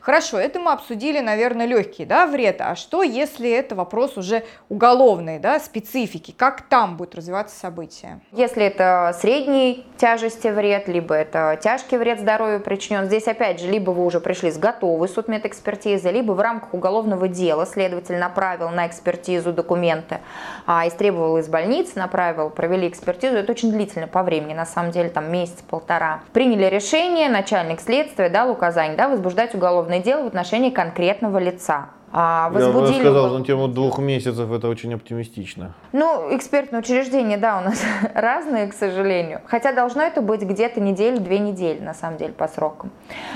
[0.07, 2.61] Хорошо, это мы обсудили, наверное, легкий да, вред.
[2.61, 6.31] А что, если это вопрос уже уголовный, да, специфики?
[6.31, 8.21] Как там будет развиваться событие?
[8.31, 13.91] Если это средней тяжести вред, либо это тяжкий вред здоровью причинен, здесь опять же, либо
[13.91, 19.53] вы уже пришли с готовой судмедэкспертизы, либо в рамках уголовного дела следователь направил на экспертизу
[19.53, 20.21] документы,
[20.67, 23.39] а, истребовал из больницы, направил, провели экспертизу.
[23.39, 26.21] Это очень длительно по времени, на самом деле, там месяц-полтора.
[26.33, 31.91] Приняли решение, начальник следствия дал указание да, возбуждать уголовное дело в отношении конкретного лица.
[32.13, 32.93] А, возбудили...
[32.93, 35.75] Я бы сказал, на тему двух месяцев это очень оптимистично.
[35.93, 37.83] Ну, экспертные учреждения, да, у нас
[38.15, 39.41] разные, к сожалению.
[39.47, 42.91] Хотя должно это быть где-то неделю, две недели, на самом деле, по срокам.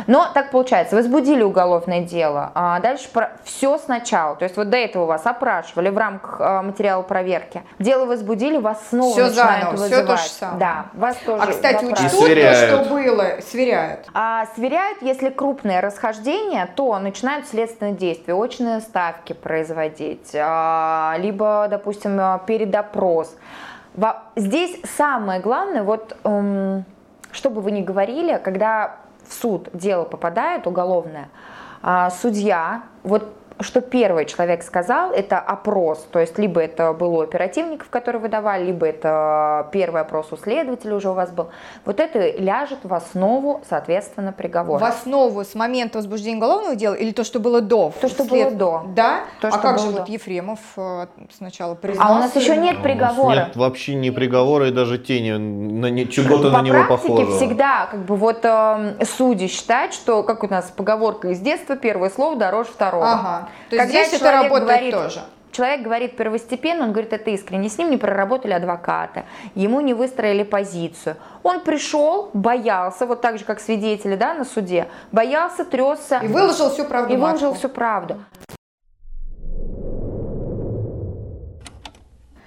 [0.07, 3.33] Но так получается, возбудили уголовное дело, а дальше про...
[3.45, 4.37] все сначала.
[4.37, 7.63] То есть вот до этого вас опрашивали в рамках а, материала проверки.
[7.79, 9.93] Дело возбудили, вас снова все начинают заново, вызывать.
[9.93, 10.59] Все то же самое.
[10.59, 14.07] Да, вас тоже А, кстати, учтут то, что было, сверяют?
[14.15, 18.35] А, сверяют, если крупное расхождение, то начинают следственные действия.
[18.35, 23.35] Очень очные ставки производить, а, либо, допустим, передопрос.
[24.37, 26.85] Здесь самое главное, вот, эм,
[27.33, 28.97] что бы вы ни говорили, когда
[29.27, 31.29] в суд дело попадает уголовное,
[31.83, 37.21] а, судья, вот что первый человек сказал, это опрос, то есть либо это был у
[37.21, 41.51] оперативников, которые выдавали, либо это первый опрос у следователя уже у вас был.
[41.85, 44.79] Вот это ляжет в основу, соответственно, приговора.
[44.79, 47.93] В основу с момента возбуждения уголовного дела или то, что было до?
[48.01, 48.49] То, что след...
[48.49, 48.83] было до.
[48.95, 49.21] Да?
[49.41, 50.01] То, а как же до.
[50.01, 52.13] вот Ефремов э, сначала признался?
[52.13, 53.35] А у нас еще нет приговора.
[53.35, 57.27] Нет вообще ни приговора и даже тени на чего-то на него похоже.
[57.27, 61.77] По всегда как бы вот э, судьи считают, что, как у нас поговорка из детства,
[61.77, 63.13] первое слово дороже второго.
[63.13, 63.50] Ага.
[63.69, 65.21] То есть Когда здесь это работает говорит, тоже.
[65.53, 67.69] Человек говорит первостепенно, он говорит, это искренне.
[67.69, 71.17] С ним не проработали адвоката, ему не выстроили позицию.
[71.43, 76.21] Он пришел, боялся, вот так же, как свидетели да, на суде, боялся, тресся.
[76.23, 77.15] И выложил всю правду.
[77.15, 78.23] И выложил всю правду.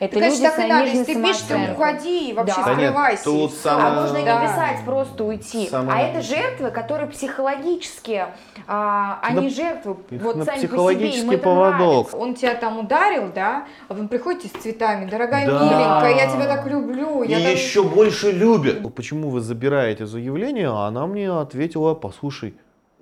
[0.04, 1.06] Это Ты, люди конечно, так и надо.
[1.06, 2.74] Ты пишешь, ты уходи и вообще да.
[2.74, 3.30] скрывайся.
[3.30, 3.88] Нет, тут самое...
[3.88, 4.42] А можно да.
[4.42, 5.68] не писать, просто уйти.
[5.70, 5.98] Самое...
[5.98, 8.26] А это жертвы, которые психологически,
[8.68, 12.14] а, они да, жертвы, вот сами психологический по себе, поводок.
[12.14, 15.64] Он тебя там ударил, да, а вы приходите с цветами, дорогая да.
[15.64, 17.24] миленькая, я тебя так люблю.
[17.24, 18.84] И я еще больше любит.
[18.94, 20.68] Почему вы забираете заявление?
[20.68, 22.56] А она мне ответила, послушай,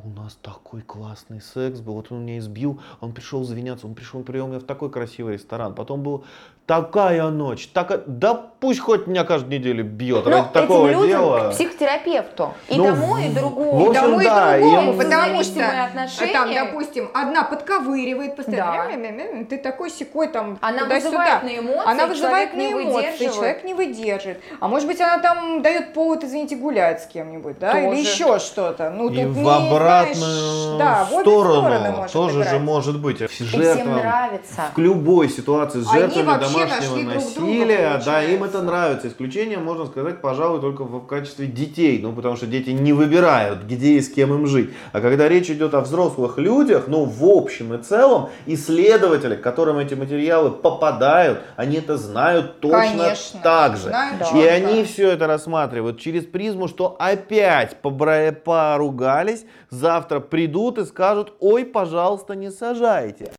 [0.03, 4.23] у нас такой классный секс был, вот он меня избил, он пришел извиняться, он пришел,
[4.23, 6.23] привел меня в такой красивый ресторан, потом был
[6.71, 11.07] такая ночь, так, да пусть хоть меня каждую неделю бьет Но ради этим такого людям
[11.07, 11.49] дела.
[11.49, 13.85] к психотерапевту, и ну, тому, и другому.
[13.85, 14.97] В общем, и тому, да, и другому, им...
[14.97, 16.31] потому что отношения...
[16.31, 19.45] там, допустим, одна подковыривает постоянно, да.
[19.49, 24.39] ты такой секой там Она вызывает на эмоции, она вызывает на эмоции, человек не выдержит.
[24.61, 27.87] А может быть, она там дает повод, извините, гулять с кем-нибудь, да, Тоже.
[27.87, 28.91] или еще что-то.
[28.91, 33.17] Ну, и тут в не, обратную знаешь, да, сторону тоже же может быть.
[33.19, 34.61] Жертвам, нравится.
[34.73, 39.07] В любой ситуации с жертвами домашнего насилия, друга, да, им это нравится.
[39.07, 43.93] Исключение можно сказать, пожалуй, только в качестве детей, ну, потому что дети не выбирают, где
[43.93, 44.71] и с кем им жить.
[44.91, 49.77] А когда речь идет о взрослых людях, ну, в общем и целом, исследователи, к которым
[49.77, 53.89] эти материалы попадают, они это знают точно Конечно, так же.
[53.89, 60.85] Знаю, и да, они все это рассматривают через призму, что опять поругались, завтра придут и
[60.85, 63.31] скажут, ой, пожалуйста, не сажайте.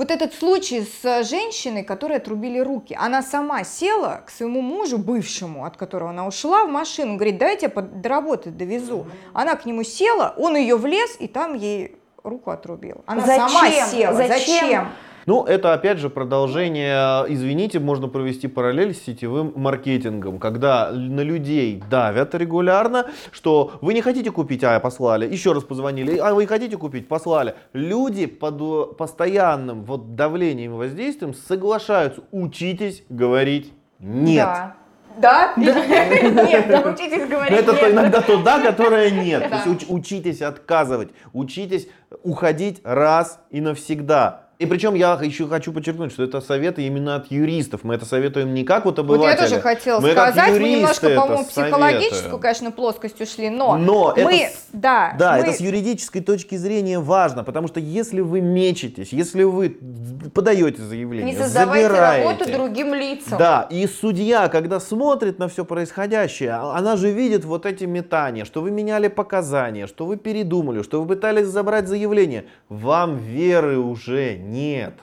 [0.00, 5.66] Вот этот случай с женщиной, которой отрубили руки, она сама села к своему мужу, бывшему,
[5.66, 9.06] от которого она ушла, в машину, говорит, дайте я до работы довезу.
[9.34, 13.04] Она к нему села, он ее влез, и там ей руку отрубил.
[13.04, 13.48] Она Зачем?
[13.50, 14.14] сама села.
[14.14, 14.38] Зачем?
[14.38, 14.88] Зачем?
[15.30, 21.80] Ну, это опять же продолжение, извините, можно провести параллель с сетевым маркетингом, когда на людей
[21.88, 26.76] давят регулярно, что вы не хотите купить, а послали, еще раз позвонили, а вы хотите
[26.76, 27.54] купить, послали.
[27.72, 34.46] Люди под постоянным вот давлением и воздействием соглашаются, учитесь говорить нет.
[34.46, 34.76] Да.
[35.16, 35.52] Да?
[35.56, 39.48] Нет, научитесь говорить Это иногда то да, которое нет.
[39.48, 41.86] То есть учитесь отказывать, учитесь
[42.24, 44.49] уходить раз и навсегда.
[44.60, 47.82] И причем я еще хочу подчеркнуть, что это советы именно от юристов.
[47.82, 49.30] Мы это советуем не как вот обыватели.
[49.30, 54.14] Вот я тоже хотела мы сказать, мы немножко, по-моему, психологическую, конечно, плоскость ушли, но, но
[54.18, 55.38] мы, это, да, да мы...
[55.38, 59.78] это с юридической точки зрения важно, потому что если вы мечетесь, если вы
[60.34, 63.38] подаете заявление, не создавайте забираете, работу другим лицам.
[63.38, 68.44] Да, и судья, когда смотрит на все происходящее, а, она же видит вот эти метания,
[68.44, 74.36] что вы меняли показания, что вы передумали, что вы пытались забрать заявление, вам веры уже
[74.50, 74.94] нет.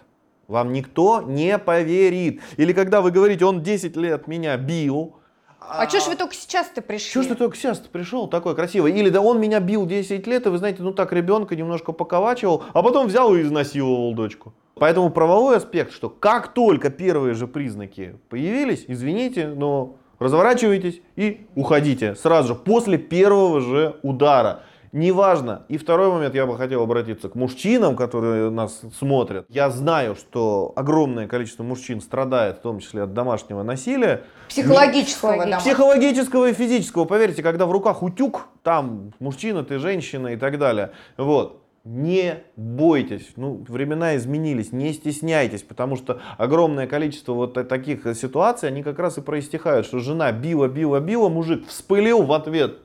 [0.48, 2.42] Вам никто не поверит.
[2.58, 5.16] Или когда вы говорите, он 10 лет меня бил,
[5.60, 7.10] А, а что ж вы только сейчас-то пришли?
[7.10, 8.94] Что ж ты только сейчас-то пришел такой красивый?
[8.94, 12.64] Или да он меня бил 10 лет, и вы знаете, ну так ребенка немножко поковачивал,
[12.74, 14.54] а потом взял и изнасиловал дочку.
[14.76, 22.16] Поэтому правовой аспект, что как только первые же признаки появились, извините, но разворачивайтесь и уходите
[22.16, 24.64] сразу же, после первого же удара.
[24.98, 25.62] Неважно.
[25.68, 29.46] И второй момент, я бы хотел обратиться к мужчинам, которые нас смотрят.
[29.48, 34.24] Я знаю, что огромное количество мужчин страдает, в том числе от домашнего насилия.
[34.50, 35.60] Психологического, Не...
[35.60, 37.06] Психологического и физического.
[37.06, 40.94] Поверьте, когда в руках утюг, там мужчина, ты женщина и так далее.
[41.16, 41.62] Вот.
[41.84, 48.82] Не бойтесь, ну, времена изменились, не стесняйтесь, потому что огромное количество вот таких ситуаций, они
[48.82, 52.80] как раз и проистихают, что жена била, била, била, мужик вспылил в ответ,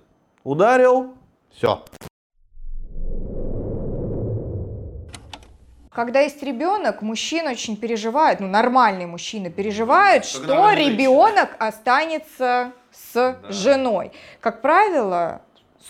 [0.44, 1.14] ударил,
[1.54, 1.84] все.
[5.94, 13.12] Когда есть ребенок, мужчина очень переживает, ну нормальный мужчина переживает, Когда что ребенок останется с
[13.14, 13.52] да.
[13.52, 14.12] женой.
[14.40, 15.42] Как правило,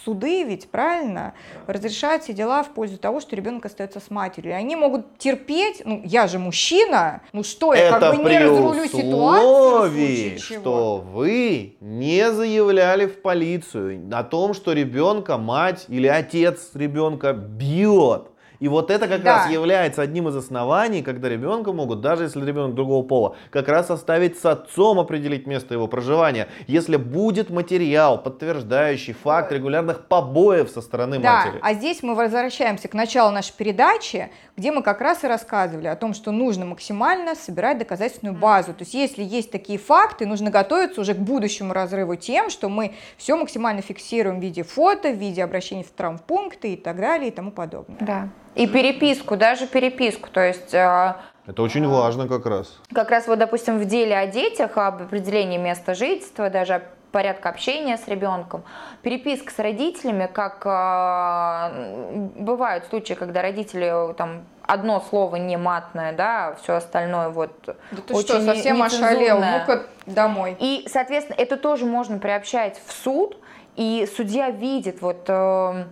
[0.04, 1.34] суды ведь, правильно,
[1.66, 4.52] разрешают все дела в пользу того, что ребенок остается с матерью.
[4.52, 8.38] И они могут терпеть, ну, я же мужчина, ну что, я Это как бы не
[8.38, 16.70] разрулю ситуацию, что вы не заявляли в полицию о том, что ребенка мать или отец
[16.74, 18.31] ребенка бьет.
[18.62, 19.38] И вот это как да.
[19.38, 23.90] раз является одним из оснований, когда ребенка могут, даже если ребенок другого пола, как раз
[23.90, 30.80] оставить с отцом определить место его проживания, если будет материал, подтверждающий факт регулярных побоев со
[30.80, 31.58] стороны да, матери.
[31.60, 35.96] А здесь мы возвращаемся к началу нашей передачи, где мы как раз и рассказывали о
[35.96, 38.74] том, что нужно максимально собирать доказательственную базу.
[38.74, 42.94] То есть если есть такие факты, нужно готовиться уже к будущему разрыву тем, что мы
[43.16, 47.32] все максимально фиксируем в виде фото, в виде обращений в травмпункты и так далее и
[47.32, 47.98] тому подобное.
[47.98, 48.28] Да.
[48.54, 50.74] И переписку, даже переписку, то есть...
[50.74, 51.14] Э,
[51.46, 52.78] Это очень важно как раз.
[52.92, 57.96] Как раз вот, допустим, в деле о детях, об определении места жительства, даже порядка общения
[57.96, 58.64] с ребенком,
[59.02, 66.56] переписка с родителями, как э, бывают случаи, когда родители там одно слово не матное, да,
[66.62, 67.74] все остальное вот да
[68.06, 70.56] ты очень что, совсем ошалел, ну-ка домой.
[70.58, 73.36] И, соответственно, это тоже можно приобщать в суд,
[73.76, 75.84] и судья видит вот э,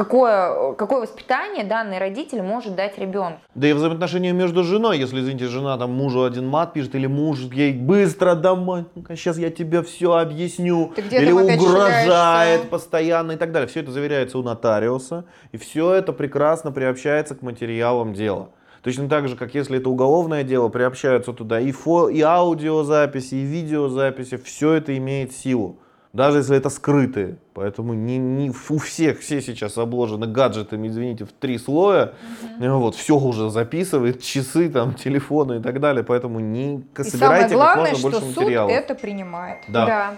[0.00, 3.38] какое, какое воспитание данный родитель может дать ребенку.
[3.54, 7.40] Да и взаимоотношения между женой, если, извините, жена там мужу один мат пишет, или муж
[7.52, 13.68] ей быстро домой, сейчас я тебе все объясню, или угрожает постоянно и так далее.
[13.68, 18.48] Все это заверяется у нотариуса, и все это прекрасно приобщается к материалам дела.
[18.82, 23.42] Точно так же, как если это уголовное дело, приобщаются туда и, фо, и аудиозаписи, и
[23.42, 25.78] видеозаписи, все это имеет силу
[26.12, 27.36] даже если это скрытые.
[27.54, 32.14] Поэтому не, не у всех все сейчас обложены гаджетами, извините, в три слоя.
[32.58, 32.78] Угу.
[32.78, 36.02] Вот, все уже записывает, часы, там, телефоны и так далее.
[36.02, 38.72] Поэтому не и собирайте самое главное, как можно больше что материалов.
[38.72, 39.58] Суд это принимает.
[39.68, 39.86] Да.
[39.86, 40.14] да.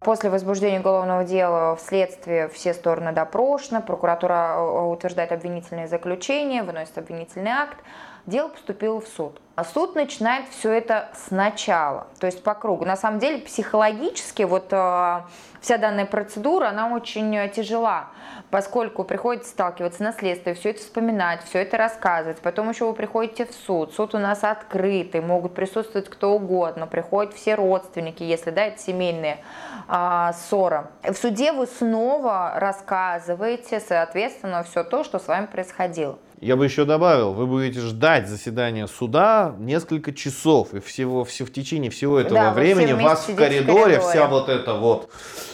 [0.00, 6.96] После возбуждения уголовного дела в следствии все стороны допрошены, прокуратура э, утверждает обвинительное заключение, выносит
[6.96, 7.76] обвинительный акт
[8.26, 9.40] дело поступило в суд.
[9.56, 12.84] А суд начинает все это сначала, то есть по кругу.
[12.84, 15.20] На самом деле психологически вот э,
[15.62, 18.08] вся данная процедура, она очень э, тяжела,
[18.50, 22.40] поскольку приходится сталкиваться на следствие, все это вспоминать, все это рассказывать.
[22.40, 27.32] Потом еще вы приходите в суд, суд у нас открытый, могут присутствовать кто угодно, приходят
[27.32, 29.38] все родственники, если да, это семейные
[29.88, 30.90] э, ссора.
[31.02, 36.18] В суде вы снова рассказываете, соответственно, все то, что с вами происходило.
[36.40, 41.52] Я бы еще добавил, вы будете ждать заседания суда несколько часов, и всего, все, в
[41.52, 45.10] течение всего этого да, времени вас в коридоре, в коридоре вся вот эта вот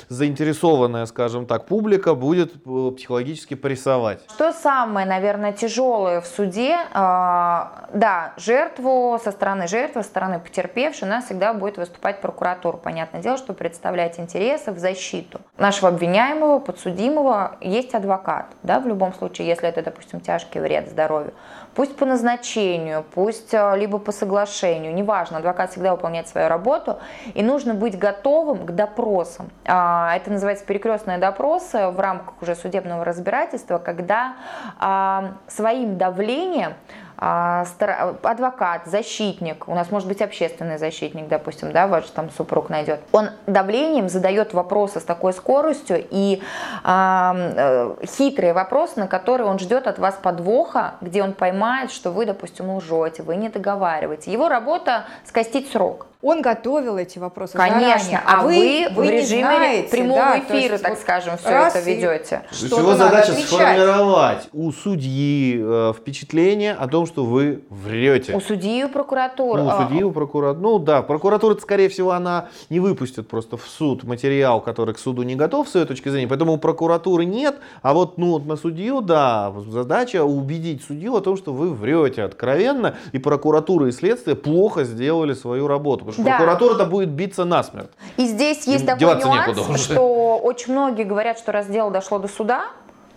[0.08, 4.20] заинтересованная, скажем так, публика будет э, психологически прессовать.
[4.28, 6.76] Что самое, наверное, тяжелое в суде?
[6.92, 12.76] А, да, жертву со стороны жертвы, со стороны потерпевшей у нас всегда будет выступать прокуратура.
[12.76, 15.40] Понятное дело, что представлять интересы в защиту.
[15.56, 18.46] Нашего обвиняемого, подсудимого есть адвокат.
[18.62, 21.32] Да, в любом случае, если это, допустим, тяжкий вред здоровью.
[21.74, 26.98] Пусть по назначению, пусть э, либо по соглашению, неважно, адвокат всегда выполняет свою работу,
[27.32, 29.50] и нужно быть готовым к допросам.
[29.64, 34.34] А, это называется перекрестные допросы в рамках уже судебного разбирательства, когда
[34.78, 36.74] а, своим давлением
[37.22, 43.30] адвокат, защитник, у нас может быть общественный защитник, допустим, да, ваш там супруг найдет, он
[43.46, 46.42] давлением задает вопросы с такой скоростью и
[46.84, 52.26] э, хитрые вопросы, на которые он ждет от вас подвоха, где он поймает, что вы,
[52.26, 54.32] допустим, лжете, вы не договариваете.
[54.32, 56.06] Его работа скостить срок.
[56.22, 60.78] Он готовил эти вопросы Конечно, заранее, а вы, вы в режиме знаете, прямого да, эфира,
[60.78, 62.42] так вот скажем, все это и- ведете.
[62.48, 63.48] То есть его задача отвечать.
[63.48, 68.36] сформировать у судьи э, впечатление о том, что вы врете.
[68.36, 69.62] У судьи и у прокуратуры.
[69.62, 70.62] Ну, у а, судьи, у прокуратуры.
[70.62, 75.24] Ну да, прокуратура, скорее всего, она не выпустит просто в суд материал, который к суду
[75.24, 76.28] не готов с ее точки зрения.
[76.28, 77.56] Поэтому у прокуратуры нет.
[77.82, 82.22] А вот ну, вот на судью, да, задача убедить судью о том, что вы врете
[82.22, 82.94] откровенно.
[83.10, 86.11] И прокуратура и следствие плохо сделали свою работу.
[86.12, 86.36] Потому что Да.
[86.36, 87.90] прокуратура-то будет биться насмерть.
[88.16, 92.28] И здесь есть Им такой нюанс, что очень многие говорят, что раз дело дошло до
[92.28, 92.66] суда,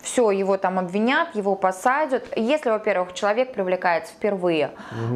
[0.02, 2.24] все, его там обвинят, его посадят.
[2.36, 4.70] Если, во-первых, человек привлекается впервые,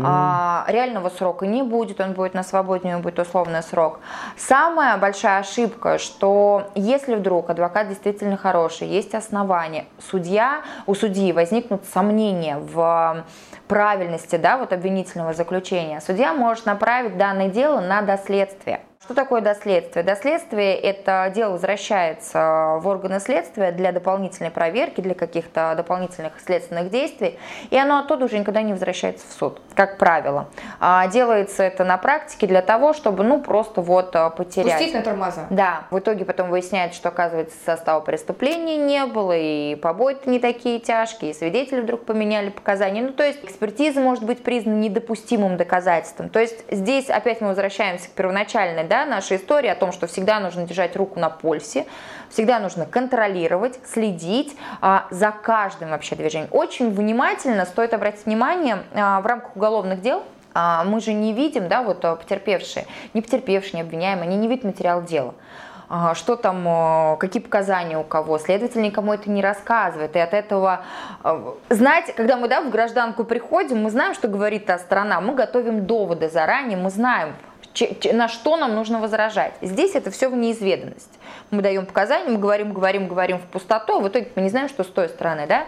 [0.05, 4.01] а, реального срока не будет, он будет на свободе, у него будет условный срок.
[4.37, 11.85] Самая большая ошибка, что если вдруг адвокат действительно хороший, есть основания, судья, у судьи возникнут
[11.95, 13.25] сомнения в
[13.71, 18.81] правильности да, вот обвинительного заключения, судья может направить данное дело на доследствие.
[19.11, 20.05] Что такое доследствие?
[20.05, 27.37] Доследствие– это дело возвращается в органы следствия для дополнительной проверки, для каких-то дополнительных следственных действий,
[27.71, 30.47] и оно оттуда уже никогда не возвращается в суд, как правило.
[30.79, 34.79] А делается это на практике для того, чтобы, ну, просто вот а, потерять.
[34.79, 35.47] Пустить на тормоза.
[35.51, 40.79] Да, в итоге потом выясняется, что, оказывается, состава преступления не было, и побои-то не такие
[40.79, 43.03] тяжкие, и свидетели вдруг поменяли показания.
[43.03, 46.29] Ну, то есть экспертиза может быть признана недопустимым доказательством.
[46.29, 50.41] То есть здесь опять мы возвращаемся к первоначальной да, нашей истории о том, что всегда
[50.41, 51.87] нужно держать руку на пульсе,
[52.29, 56.49] всегда нужно контролировать, следить а, за каждым вообще движением.
[56.53, 60.23] Очень внимательно стоит обратить внимание а, в рамках уголовных дел,
[60.55, 64.49] а, мы же не видим, да, вот а, потерпевшие, не потерпевшие, не обвиняемые, они не
[64.49, 65.35] видят материал дела.
[65.89, 70.15] А, Что там, а, какие показания у кого, следователь никому это не рассказывает.
[70.17, 70.85] И от этого,
[71.69, 75.87] знаете, когда мы да, в гражданку приходим, мы знаем, что говорит та сторона, мы готовим
[75.87, 77.35] доводы заранее, мы знаем,
[78.13, 79.55] на что нам нужно возражать.
[79.61, 81.19] Здесь это все в неизведанность.
[81.51, 84.69] Мы даем показания, мы говорим, говорим, говорим в пустоту, а в итоге мы не знаем,
[84.69, 85.67] что с той стороны, да?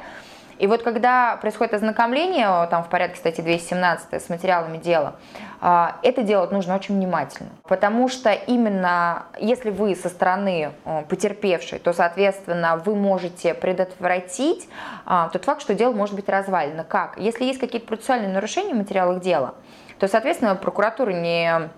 [0.59, 5.17] И вот когда происходит ознакомление, там в порядке статьи 217 с материалами дела,
[5.61, 7.51] а, это делать нужно очень внимательно.
[7.65, 10.73] Потому что именно если вы со стороны
[11.09, 14.69] потерпевшей, то, соответственно, вы можете предотвратить
[15.05, 16.85] а, тот факт, что дело может быть развалено.
[16.85, 17.19] Как?
[17.19, 19.55] Если есть какие-то процессуальные нарушения в материалах дела,
[19.99, 21.71] то, соответственно, прокуратура не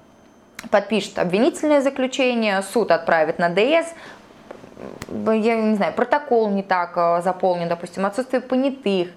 [0.70, 3.88] подпишет обвинительное заключение, суд отправит на ДС,
[5.08, 9.08] я не знаю, протокол не так э, заполнен, допустим, отсутствие понятых.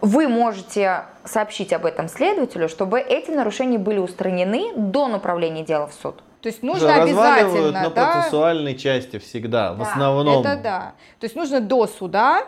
[0.00, 5.94] Вы можете сообщить об этом следователю, чтобы эти нарушения были устранены до направления дела в
[5.94, 6.22] суд.
[6.40, 10.40] То есть нужно разваливают обязательно, на да, процессуальной части всегда, в Да, основном.
[10.40, 10.92] это да.
[11.20, 12.42] То есть нужно до суда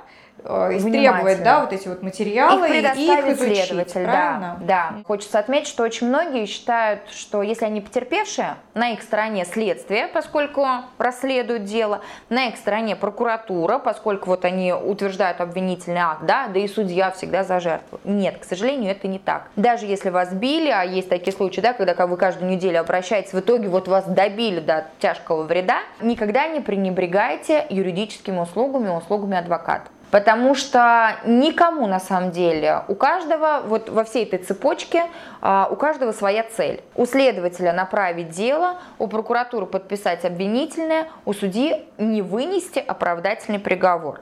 [0.45, 1.45] истребовать, Внимательно.
[1.45, 4.57] да, вот эти вот материалы Их и предоставит изучить, следователь, правильно?
[4.61, 5.03] да, да.
[5.07, 10.67] Хочется отметить, что очень многие считают, что если они потерпевшие, на их стороне следствие, поскольку
[10.99, 16.69] расследуют дело, на их стороне прокуратура, поскольку вот они утверждают обвинительный акт, да, да и
[16.69, 18.01] судья всегда за жертву.
[18.05, 19.49] Нет, к сожалению, это не так.
[19.57, 23.41] Даже если вас били, а есть такие случаи, да, когда вы каждую неделю обращаетесь, в
[23.41, 29.91] итоге вот вас добили до тяжкого вреда, никогда не пренебрегайте юридическими услугами, услугами адвоката.
[30.15, 35.07] Потому что никому на самом деле, у каждого, вот во всей этой цепочке,
[35.41, 36.85] а, у каждого своя цель.
[36.95, 44.21] У следователя направить дело, у прокуратуры подписать обвинительное, у судьи не вынести оправдательный приговор.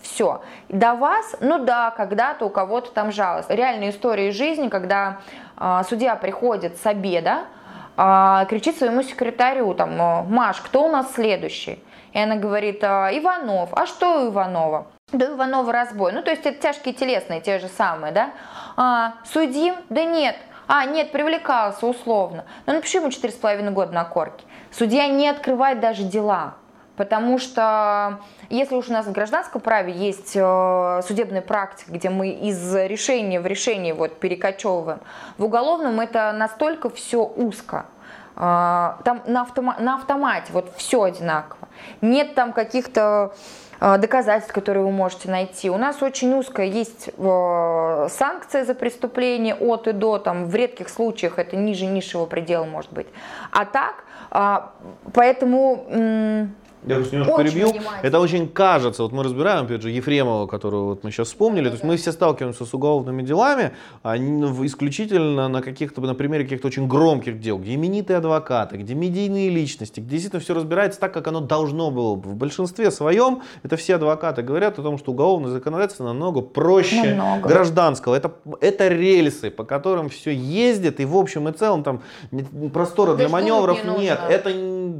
[0.00, 0.40] Все.
[0.70, 3.50] До вас, ну да, когда-то у кого-то там жалость.
[3.50, 5.18] Реальные истории из жизни, когда
[5.58, 7.40] а, судья приходит с обеда,
[7.98, 9.94] а, кричит своему секретарю, там,
[10.26, 11.84] Маш, кто у нас следующий?
[12.14, 13.68] И она говорит, «А, Иванов.
[13.74, 14.86] А что у Иванова?
[15.14, 16.12] Да Иванова разбой.
[16.12, 18.30] Ну, то есть это тяжкие телесные, те же самые, да?
[18.76, 19.76] А, судим?
[19.88, 20.34] Да нет.
[20.66, 22.44] А, нет, привлекался условно.
[22.66, 24.44] Ну, напиши ему 4,5 года на корке.
[24.72, 26.54] Судья не открывает даже дела.
[26.96, 32.30] Потому что если уж у нас в гражданском праве есть э, судебная практика, где мы
[32.30, 35.00] из решения в решение вот перекочевываем,
[35.38, 37.86] в уголовном это настолько все узко.
[38.36, 41.68] А, Там на, автома- на автомате вот все одинаково.
[42.00, 43.34] Нет там каких-то
[43.80, 45.70] доказательств, которые вы можете найти.
[45.70, 50.88] У нас очень узкая есть э, санкция за преступление от и до, там в редких
[50.88, 53.06] случаях это ниже низшего предела может быть.
[53.50, 54.72] А так, а,
[55.12, 56.50] поэтому
[56.86, 57.82] Я просто немножко Очень перебью.
[58.02, 61.72] Это очень кажется, вот мы разбираем, опять же, Ефремова, которую вот мы сейчас вспомнили, то
[61.72, 63.72] есть мы все сталкиваемся с уголовными делами,
[64.02, 68.76] они ну, в- исключительно на каких-то, на примере каких-то очень громких дел, где именитые адвокаты,
[68.76, 72.16] где медийные личности, где действительно все разбирается так, как оно должно было.
[72.16, 72.30] бы.
[72.30, 77.48] В большинстве своем это все адвокаты говорят о том, что уголовное законодательство намного проще Намного.
[77.48, 78.14] гражданского.
[78.14, 82.02] Это, это рельсы, по которым все ездит, и в общем и целом там
[82.72, 84.18] простора для думать маневров не нет.
[84.20, 84.34] нужно.
[84.34, 84.50] Это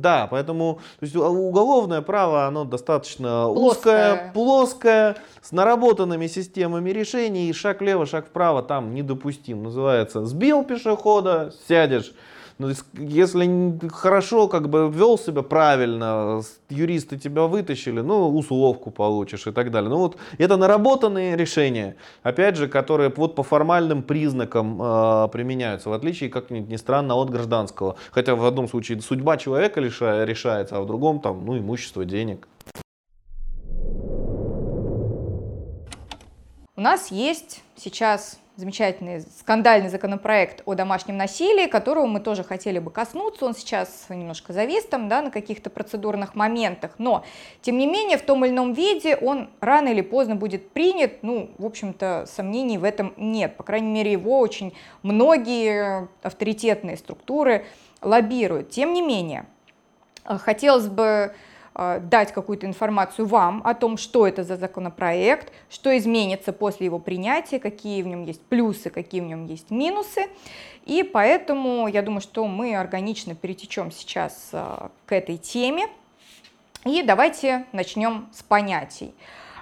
[0.05, 4.13] да, поэтому то есть, у- уголовное право, оно достаточно Плоское.
[4.13, 9.63] узкое, плоское, с наработанными системами решений, и шаг влево, шаг вправо там недопустим.
[9.65, 12.13] Называется, сбил пешехода, сядешь.
[12.59, 16.41] Ну, ес- если хорошо как бы вел себя правильно,
[16.71, 19.91] юристы тебя вытащили, ну, условку получишь и так далее.
[19.91, 25.93] Ну, вот это наработанные решения, опять же, которые вот по формальным признакам э, применяются, в
[25.95, 27.97] отличие, как ни, ни странно, от гражданского.
[28.13, 32.47] Хотя в одном случае судьба человека лиша- решается, а в другом там, ну, имущество, денег.
[36.77, 42.91] У нас есть сейчас замечательный скандальный законопроект о домашнем насилии, которого мы тоже хотели бы
[42.91, 43.47] коснуться.
[43.47, 47.25] Он сейчас немножко завис там, да, на каких-то процедурных моментах, но,
[47.63, 51.23] тем не менее, в том или ином виде он рано или поздно будет принят.
[51.23, 53.57] Ну, в общем-то, сомнений в этом нет.
[53.57, 57.67] По крайней мере, его очень многие авторитетные структуры
[58.03, 58.71] лоббируют.
[58.71, 59.47] Тем не менее,
[60.25, 61.35] э, хотелось бы
[61.75, 67.59] дать какую-то информацию вам о том, что это за законопроект, что изменится после его принятия,
[67.59, 70.27] какие в нем есть плюсы, какие в нем есть минусы.
[70.85, 75.89] И поэтому я думаю, что мы органично перетечем сейчас э, к этой теме.
[76.85, 79.15] И давайте начнем с понятий,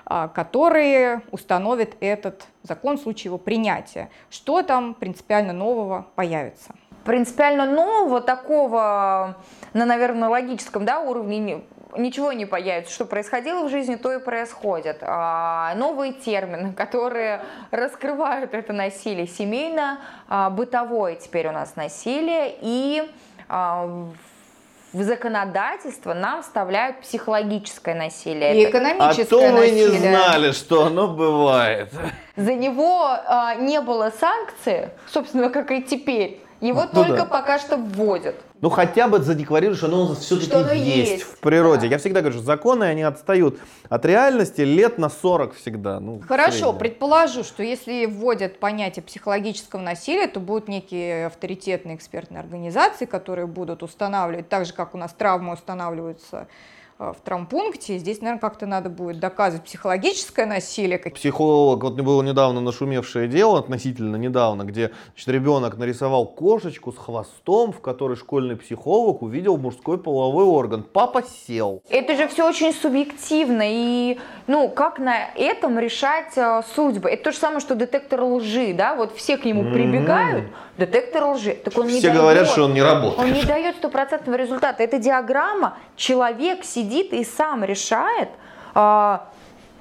[0.04, 4.10] а, которые установит этот закон в случае его принятия.
[4.28, 6.74] Что там принципиально нового появится?
[7.04, 9.36] Принципиально нового такого,
[9.72, 11.64] на, наверное, логическом да, уровне не-
[11.96, 12.92] ничего не появится.
[12.92, 14.98] Что происходило в жизни, то и происходит.
[15.02, 19.26] А, новые термины, которые раскрывают это насилие.
[19.26, 22.54] Семейно-бытовое теперь у нас насилие.
[22.60, 23.10] И
[23.48, 23.86] а,
[24.92, 28.54] в законодательство нам вставляют психологическое насилие.
[28.56, 29.98] И Это- А экономическое то не насилие.
[30.16, 31.90] знали, что оно бывает.
[32.36, 36.41] За него а, не было санкций, собственно, как и теперь.
[36.62, 37.24] Его Ну только да.
[37.24, 38.36] пока что вводят.
[38.60, 41.82] Ну хотя бы задекларируешь, что оно все-таки есть, есть, в природе.
[41.82, 41.86] да.
[41.88, 43.58] Я всегда говорю, что законы, они отстают
[43.88, 45.98] от реальности лет на 40 всегда.
[45.98, 53.06] Ну, Хорошо, предположу, что если вводят понятие психологического насилия, то будут некие авторитетные экспертные организации,
[53.06, 56.46] которые будут устанавливать, так же, как у нас травмы устанавливаются
[57.10, 60.98] в травмпункте, здесь, наверное, как-то надо будет доказывать психологическое насилие.
[60.98, 67.72] Психолог, вот было недавно нашумевшее дело, относительно недавно, где значит, ребенок нарисовал кошечку с хвостом,
[67.72, 70.84] в которой школьный психолог увидел мужской половой орган.
[70.84, 71.82] Папа сел.
[71.88, 77.10] Это же все очень субъективно, и ну как на этом решать э, судьбы?
[77.10, 78.94] Это то же самое, что детектор лжи, да?
[78.94, 80.44] Вот все к нему прибегают,
[80.78, 81.54] детектор лжи.
[81.64, 82.20] Так он не Все дает.
[82.20, 83.18] говорят, что он не работает.
[83.18, 84.82] Он не дает стопроцентного результата.
[84.82, 88.28] Это диаграмма, человек сидит и сам решает,
[88.74, 89.28] а,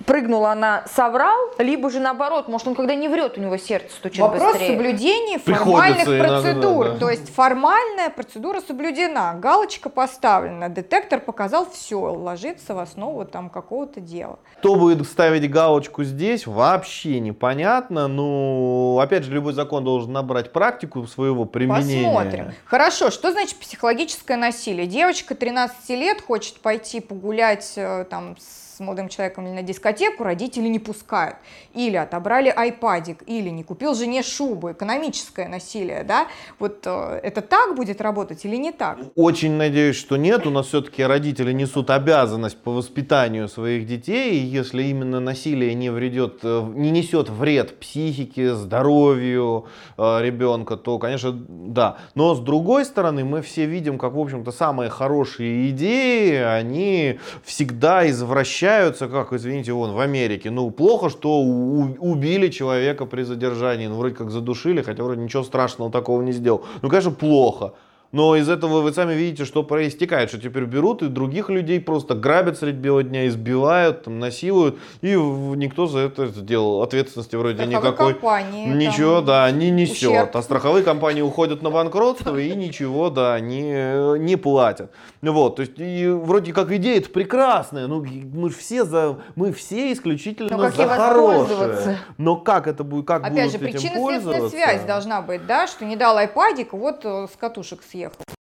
[0.05, 4.19] прыгнула она, соврал, либо же наоборот, может он когда не врет, у него сердце стучит
[4.19, 4.75] Вопрос быстрее.
[4.75, 6.89] соблюдения Приходится формальных иногда, процедур.
[6.89, 6.97] да.
[6.97, 13.99] То есть формальная процедура соблюдена, галочка поставлена, детектор показал все, ложится в основу там какого-то
[13.99, 14.39] дела.
[14.59, 18.07] Кто будет ставить галочку здесь, вообще непонятно.
[18.07, 22.05] Ну, опять же, любой закон должен набрать практику своего применения.
[22.05, 22.53] Посмотрим.
[22.65, 24.87] Хорошо, что значит психологическое насилие?
[24.87, 30.67] Девочка 13 лет хочет пойти погулять э, там с молодым человеком или на дискотеку, родители
[30.67, 31.38] не пускают.
[31.73, 34.71] Или отобрали айпадик, или не купил жене шубу.
[34.71, 36.27] Экономическое насилие, да?
[36.59, 38.97] Вот э, это так будет работать или не так?
[39.15, 40.45] Очень надеюсь, что нет.
[40.45, 44.39] У нас все-таки родители несут обязанность по воспитанию своих детей.
[44.39, 49.67] И если именно насилие не, вредет, э, не несет вред психике, здоровью
[49.97, 51.97] э, ребенка, то, конечно, да.
[52.15, 58.09] Но с другой стороны, мы все видим, как, в общем-то, самые хорошие идеи, они всегда
[58.09, 58.70] извращаются,
[59.07, 60.51] как, извините, вон в Америке.
[60.51, 63.88] Ну, плохо, что убили человека при задержании.
[63.88, 66.63] Ну, вроде как задушили, хотя вроде ничего страшного такого не сделал.
[66.82, 67.74] Ну, конечно, плохо.
[68.12, 72.14] Но из этого вы сами видите, что проистекает, что теперь берут и других людей просто
[72.14, 76.82] грабят средь бела дня, избивают, там, насилуют, и никто за это сделал.
[76.82, 78.14] Ответственности вроде Страховые никакой.
[78.14, 80.09] компании, Ничего, там, да, не несет.
[80.09, 80.36] ущерб.
[80.36, 84.91] А страховые компании уходят на банкротство и ничего, да, не, не платят.
[85.22, 89.93] Вот, то есть, и вроде как идея это прекрасная, ну, мы все за, мы все
[89.93, 91.97] исключительно за хорошее.
[92.18, 95.86] Но как это будет, как Опять же, будут этим причинно-следственная связь должна быть, да, что
[95.86, 98.36] не дал айпадик, вот э, с катушек съехал.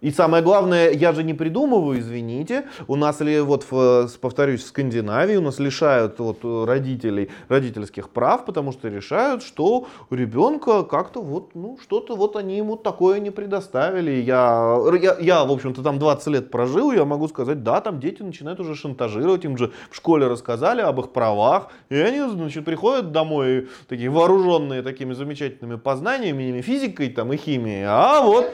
[0.00, 4.66] И самое главное, я же не придумываю, извините, у нас ли вот, в, повторюсь, в
[4.68, 11.20] Скандинавии у нас лишают вот родителей родительских прав, потому что решают, что у ребенка как-то
[11.20, 14.12] вот, ну, что-то вот они ему такое не предоставили.
[14.12, 18.22] Я, я, я, в общем-то, там 20 лет прожил, я могу сказать, да, там дети
[18.22, 23.10] начинают уже шантажировать, им же в школе рассказали об их правах, и они, значит, приходят
[23.10, 28.46] домой такие вооруженные такими замечательными познаниями, физикой там и химией, а вот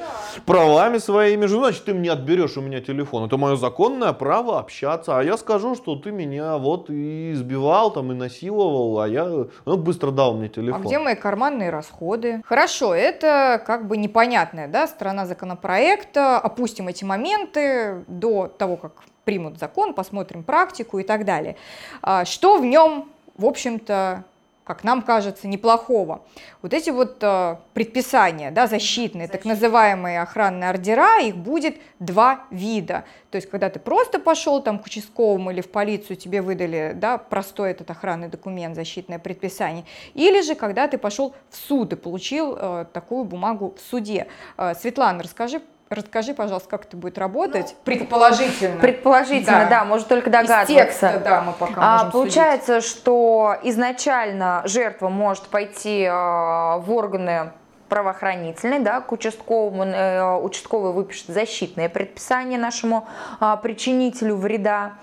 [0.47, 3.27] правами своими же, значит, ты мне отберешь у меня телефон.
[3.27, 8.13] Это мое законное право общаться, а я скажу, что ты меня вот и избивал там
[8.13, 9.25] и насиловал, а я
[9.65, 10.83] ну, быстро дал мне телефон.
[10.83, 12.43] А где мои карманные расходы?
[12.45, 16.39] Хорошо, это как бы непонятная, да, сторона законопроекта.
[16.39, 18.93] Опустим эти моменты до того, как
[19.25, 21.57] примут закон, посмотрим практику и так далее.
[22.03, 24.25] А, что в нем, в общем-то,
[24.65, 26.23] как нам кажется, неплохого.
[26.63, 33.05] Вот эти вот э, предписания, да, защитные, так называемые охранные ордера, их будет два вида.
[33.31, 37.19] То есть, когда ты просто пошел там к участковому или в полицию, тебе выдали, да,
[37.19, 39.85] простой этот охранный документ, защитное предписание,
[40.15, 44.29] или же, когда ты пошел в суд и получил э, такую бумагу в суде.
[44.57, 45.61] Э, Светлана, расскажи,
[45.95, 47.69] Расскажи, пожалуйста, как это будет работать?
[47.71, 48.81] Ну, предположительно.
[48.81, 50.73] Предположительно, да, да может только догадываться.
[50.73, 52.91] Из текста, да, мы пока а, можем Получается, судить.
[52.91, 57.53] что изначально жертва может пойти а, в органы
[57.95, 63.07] правоохранительный, да, к участковому, э, участковый выпишет защитное предписание нашему
[63.39, 64.95] а, причинителю вреда.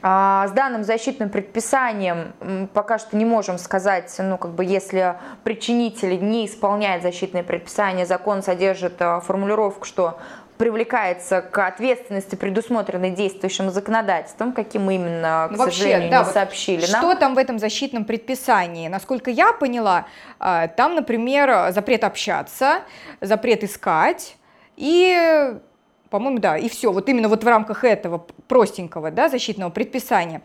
[0.00, 6.18] А, с данным защитным предписанием пока что не можем сказать, ну, как бы, если причинитель
[6.24, 10.18] не исполняет защитное предписание, закон содержит а, формулировку, что
[10.58, 16.80] привлекается к ответственности, предусмотренной действующим законодательством, каким именно, к ну, сожалению, да, не сообщили.
[16.80, 18.88] Вот что там в этом защитном предписании?
[18.88, 20.06] Насколько я поняла,
[20.38, 22.80] а, там, например, запрет общаться,
[23.20, 24.36] запрет искать
[24.76, 25.54] и
[26.10, 26.90] по-моему, да, и все.
[26.90, 30.40] Вот именно вот в рамках этого простенького, да, защитного предписания.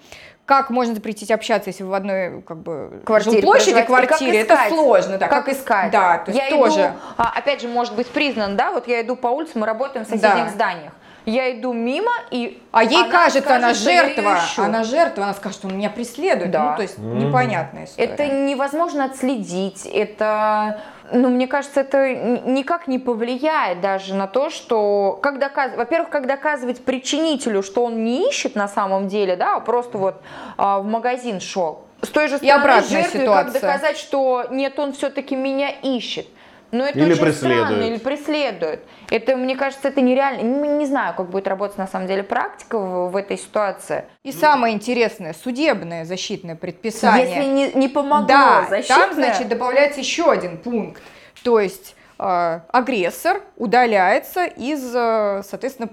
[0.45, 5.17] Как можно запретить общаться, если вы в одной как бы квартире площади, квартире, это сложно,
[5.17, 5.27] да.
[5.29, 5.91] Как, как искать?
[5.91, 6.81] Да, то есть я тоже.
[6.81, 10.05] Иду, а, опять же, может быть признан, да, вот я иду по улице, мы работаем
[10.05, 10.49] в соседних да.
[10.49, 10.91] зданиях.
[11.25, 12.61] Я иду мимо и.
[12.71, 14.37] А ей кажется, скажет, она жертва.
[14.57, 16.51] Она жертва, она скажет, он меня преследует.
[16.51, 16.71] Да.
[16.71, 17.15] Ну, то есть mm-hmm.
[17.15, 18.09] непонятная история.
[18.09, 19.85] Это невозможно отследить.
[19.85, 20.81] Это
[21.13, 26.27] ну, мне кажется, это никак не повлияет даже на то, что, как доказывать, во-первых, как
[26.27, 30.21] доказывать причинителю, что он не ищет на самом деле, да, а просто вот
[30.57, 31.81] а, в магазин шел.
[32.01, 33.51] С той же стороны жертвы, ситуация.
[33.51, 36.27] как доказать, что нет, он все-таки меня ищет.
[36.73, 37.65] Но это или очень преследует.
[37.67, 38.83] странно, или преследует.
[39.11, 40.41] Это, мне кажется, это нереально.
[40.41, 44.05] Не, не знаю, как будет работать на самом деле практика в, в этой ситуации.
[44.23, 47.27] И самое интересное, судебное защитное предписание.
[47.29, 48.97] Если не, не помогло да, защитное...
[48.97, 51.03] там, значит, добавляется еще один пункт.
[51.43, 55.89] То есть э, агрессор удаляется из, э, соответственно,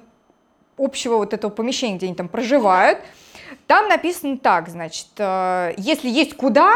[0.79, 3.01] общего вот этого помещения, где они там проживают.
[3.67, 6.73] Там написано так, значит, э, если есть куда,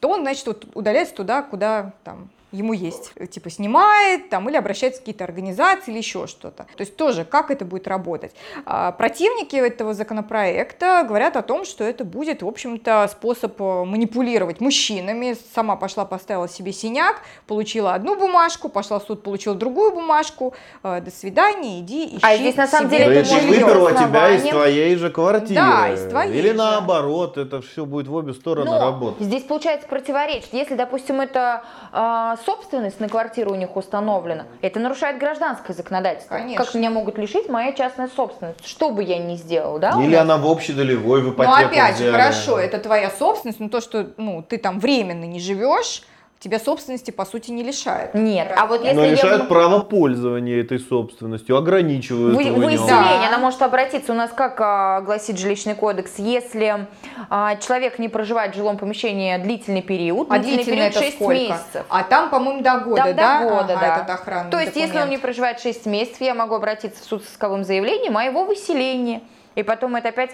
[0.00, 3.12] то он, значит, вот удаляется туда, куда там ему есть.
[3.30, 6.64] Типа снимает там или обращается в какие-то организации или еще что-то.
[6.76, 8.32] То есть тоже, как это будет работать.
[8.66, 14.60] А, противники этого законопроекта говорят о том, что это будет, в общем-то, способ э, манипулировать
[14.60, 15.36] мужчинами.
[15.54, 20.54] Сама пошла, поставила себе синяк, получила одну бумажку, пошла в суд, получила другую бумажку.
[20.82, 24.96] Э, до свидания, иди, ищи А здесь на самом деле это выперла тебя из твоей
[24.96, 25.54] же квартиры.
[25.54, 26.54] Да, из твоей Или же.
[26.54, 29.22] наоборот, это все будет в обе стороны Но работать.
[29.22, 30.52] Здесь получается противоречит.
[30.52, 36.36] Если, допустим, это э, собственность на квартиру у них установлена, это нарушает гражданское законодательство.
[36.36, 36.64] Конечно.
[36.64, 38.66] Как меня могут лишить моя частная собственность?
[38.66, 40.00] Что бы я ни сделал, да?
[40.02, 43.80] Или она в общедолевой в ипотеку Ну опять же, хорошо, это твоя собственность, но то,
[43.80, 46.02] что ну, ты там временно не живешь,
[46.42, 48.14] тебя собственности по сути не лишают.
[48.14, 49.48] Нет, а вот если Но лишают я...
[49.48, 53.28] право пользования этой собственностью, ограничивают Вы, Выселение, да.
[53.28, 56.86] она может обратиться, у нас как а, гласит жилищный кодекс, если
[57.30, 61.40] а, человек не проживает в жилом помещении длительный период, а длительный, длительный период 6 сколько?
[61.40, 61.86] месяцев.
[61.88, 63.38] А там, по-моему, до года, там, да?
[63.38, 63.96] До года, ага, да.
[63.98, 64.92] Этот охранный То есть, документ.
[64.94, 68.24] если он не проживает 6 месяцев, я могу обратиться в суд с исковым заявлением о
[68.24, 69.22] его выселении.
[69.54, 70.32] И потом это опять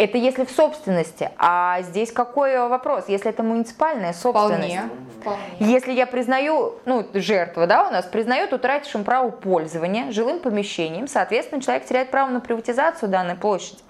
[0.00, 1.30] это если в собственности.
[1.36, 3.04] А здесь какой вопрос?
[3.08, 4.74] Если это муниципальная собственность.
[4.74, 4.90] Вполне.
[5.20, 5.42] Вполне.
[5.58, 11.60] Если я признаю, ну, жертва, да, у нас признает утратившим право пользования жилым помещением, соответственно,
[11.60, 13.80] человек теряет право на приватизацию данной площади.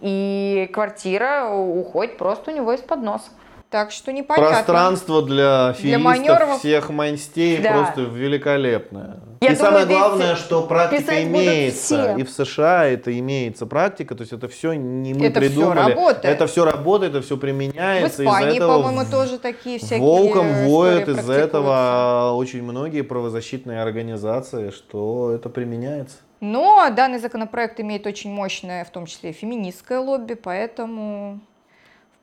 [0.00, 3.30] И квартира уходит просто у него из-под носа.
[3.70, 4.54] Так что непонятно.
[4.54, 7.72] Пространство для филистов всех мастей да.
[7.72, 9.20] просто великолепное.
[9.40, 12.14] Я и думаю, самое главное, что практика имеется.
[12.16, 15.78] И в США это имеется практика, то есть это все не мы это придумали.
[15.78, 16.24] Все работает.
[16.24, 18.22] Это все работает, это все применяется.
[18.22, 25.32] В Испании, по-моему, тоже такие всякие Волком воют из этого очень многие правозащитные организации, что
[25.32, 26.16] это применяется.
[26.40, 31.40] Но данный законопроект имеет очень мощное, в том числе феминистское лобби, поэтому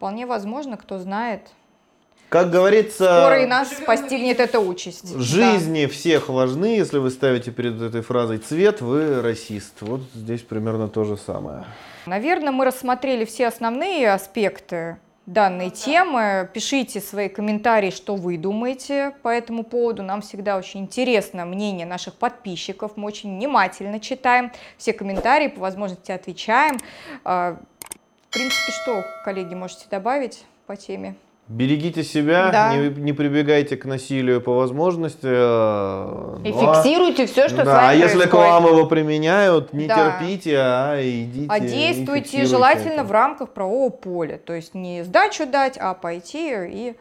[0.04, 1.40] вполне возможно, кто знает,
[2.28, 5.16] как говорится, скоро и нас постигнет эта участь.
[5.18, 5.92] Жизни да.
[5.94, 9.76] всех важны, если вы ставите перед этой фразой цвет, вы расист.
[9.80, 11.64] Вот здесь примерно то же самое.
[12.06, 15.76] Наверное, мы рассмотрели все основные аспекты данной да.
[15.76, 16.50] темы.
[16.54, 20.04] Пишите свои комментарии, что вы думаете по этому поводу.
[20.04, 22.98] Нам всегда очень интересно мнение наших подписчиков.
[22.98, 26.78] Мы очень внимательно читаем все комментарии, по возможности отвечаем.
[28.34, 31.16] А, в принципе, что, коллеги, можете добавить по теме?
[31.48, 32.76] Берегите себя, да.
[32.76, 35.20] не, не прибегайте к насилию по возможности.
[35.26, 39.74] Э, и ну, фиксируйте все, что да, с вами А если к вам его применяют,
[39.74, 40.18] не да.
[40.20, 41.48] терпите, а идите.
[41.50, 43.04] А действуйте желательно это.
[43.04, 44.38] в рамках правового поля.
[44.38, 46.96] То есть не сдачу дать, а пойти и...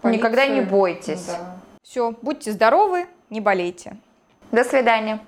[0.00, 0.18] Полицию.
[0.18, 1.26] Никогда не бойтесь.
[1.26, 1.56] Да.
[1.82, 3.96] Все, будьте здоровы, не болейте.
[4.52, 5.20] До свидания.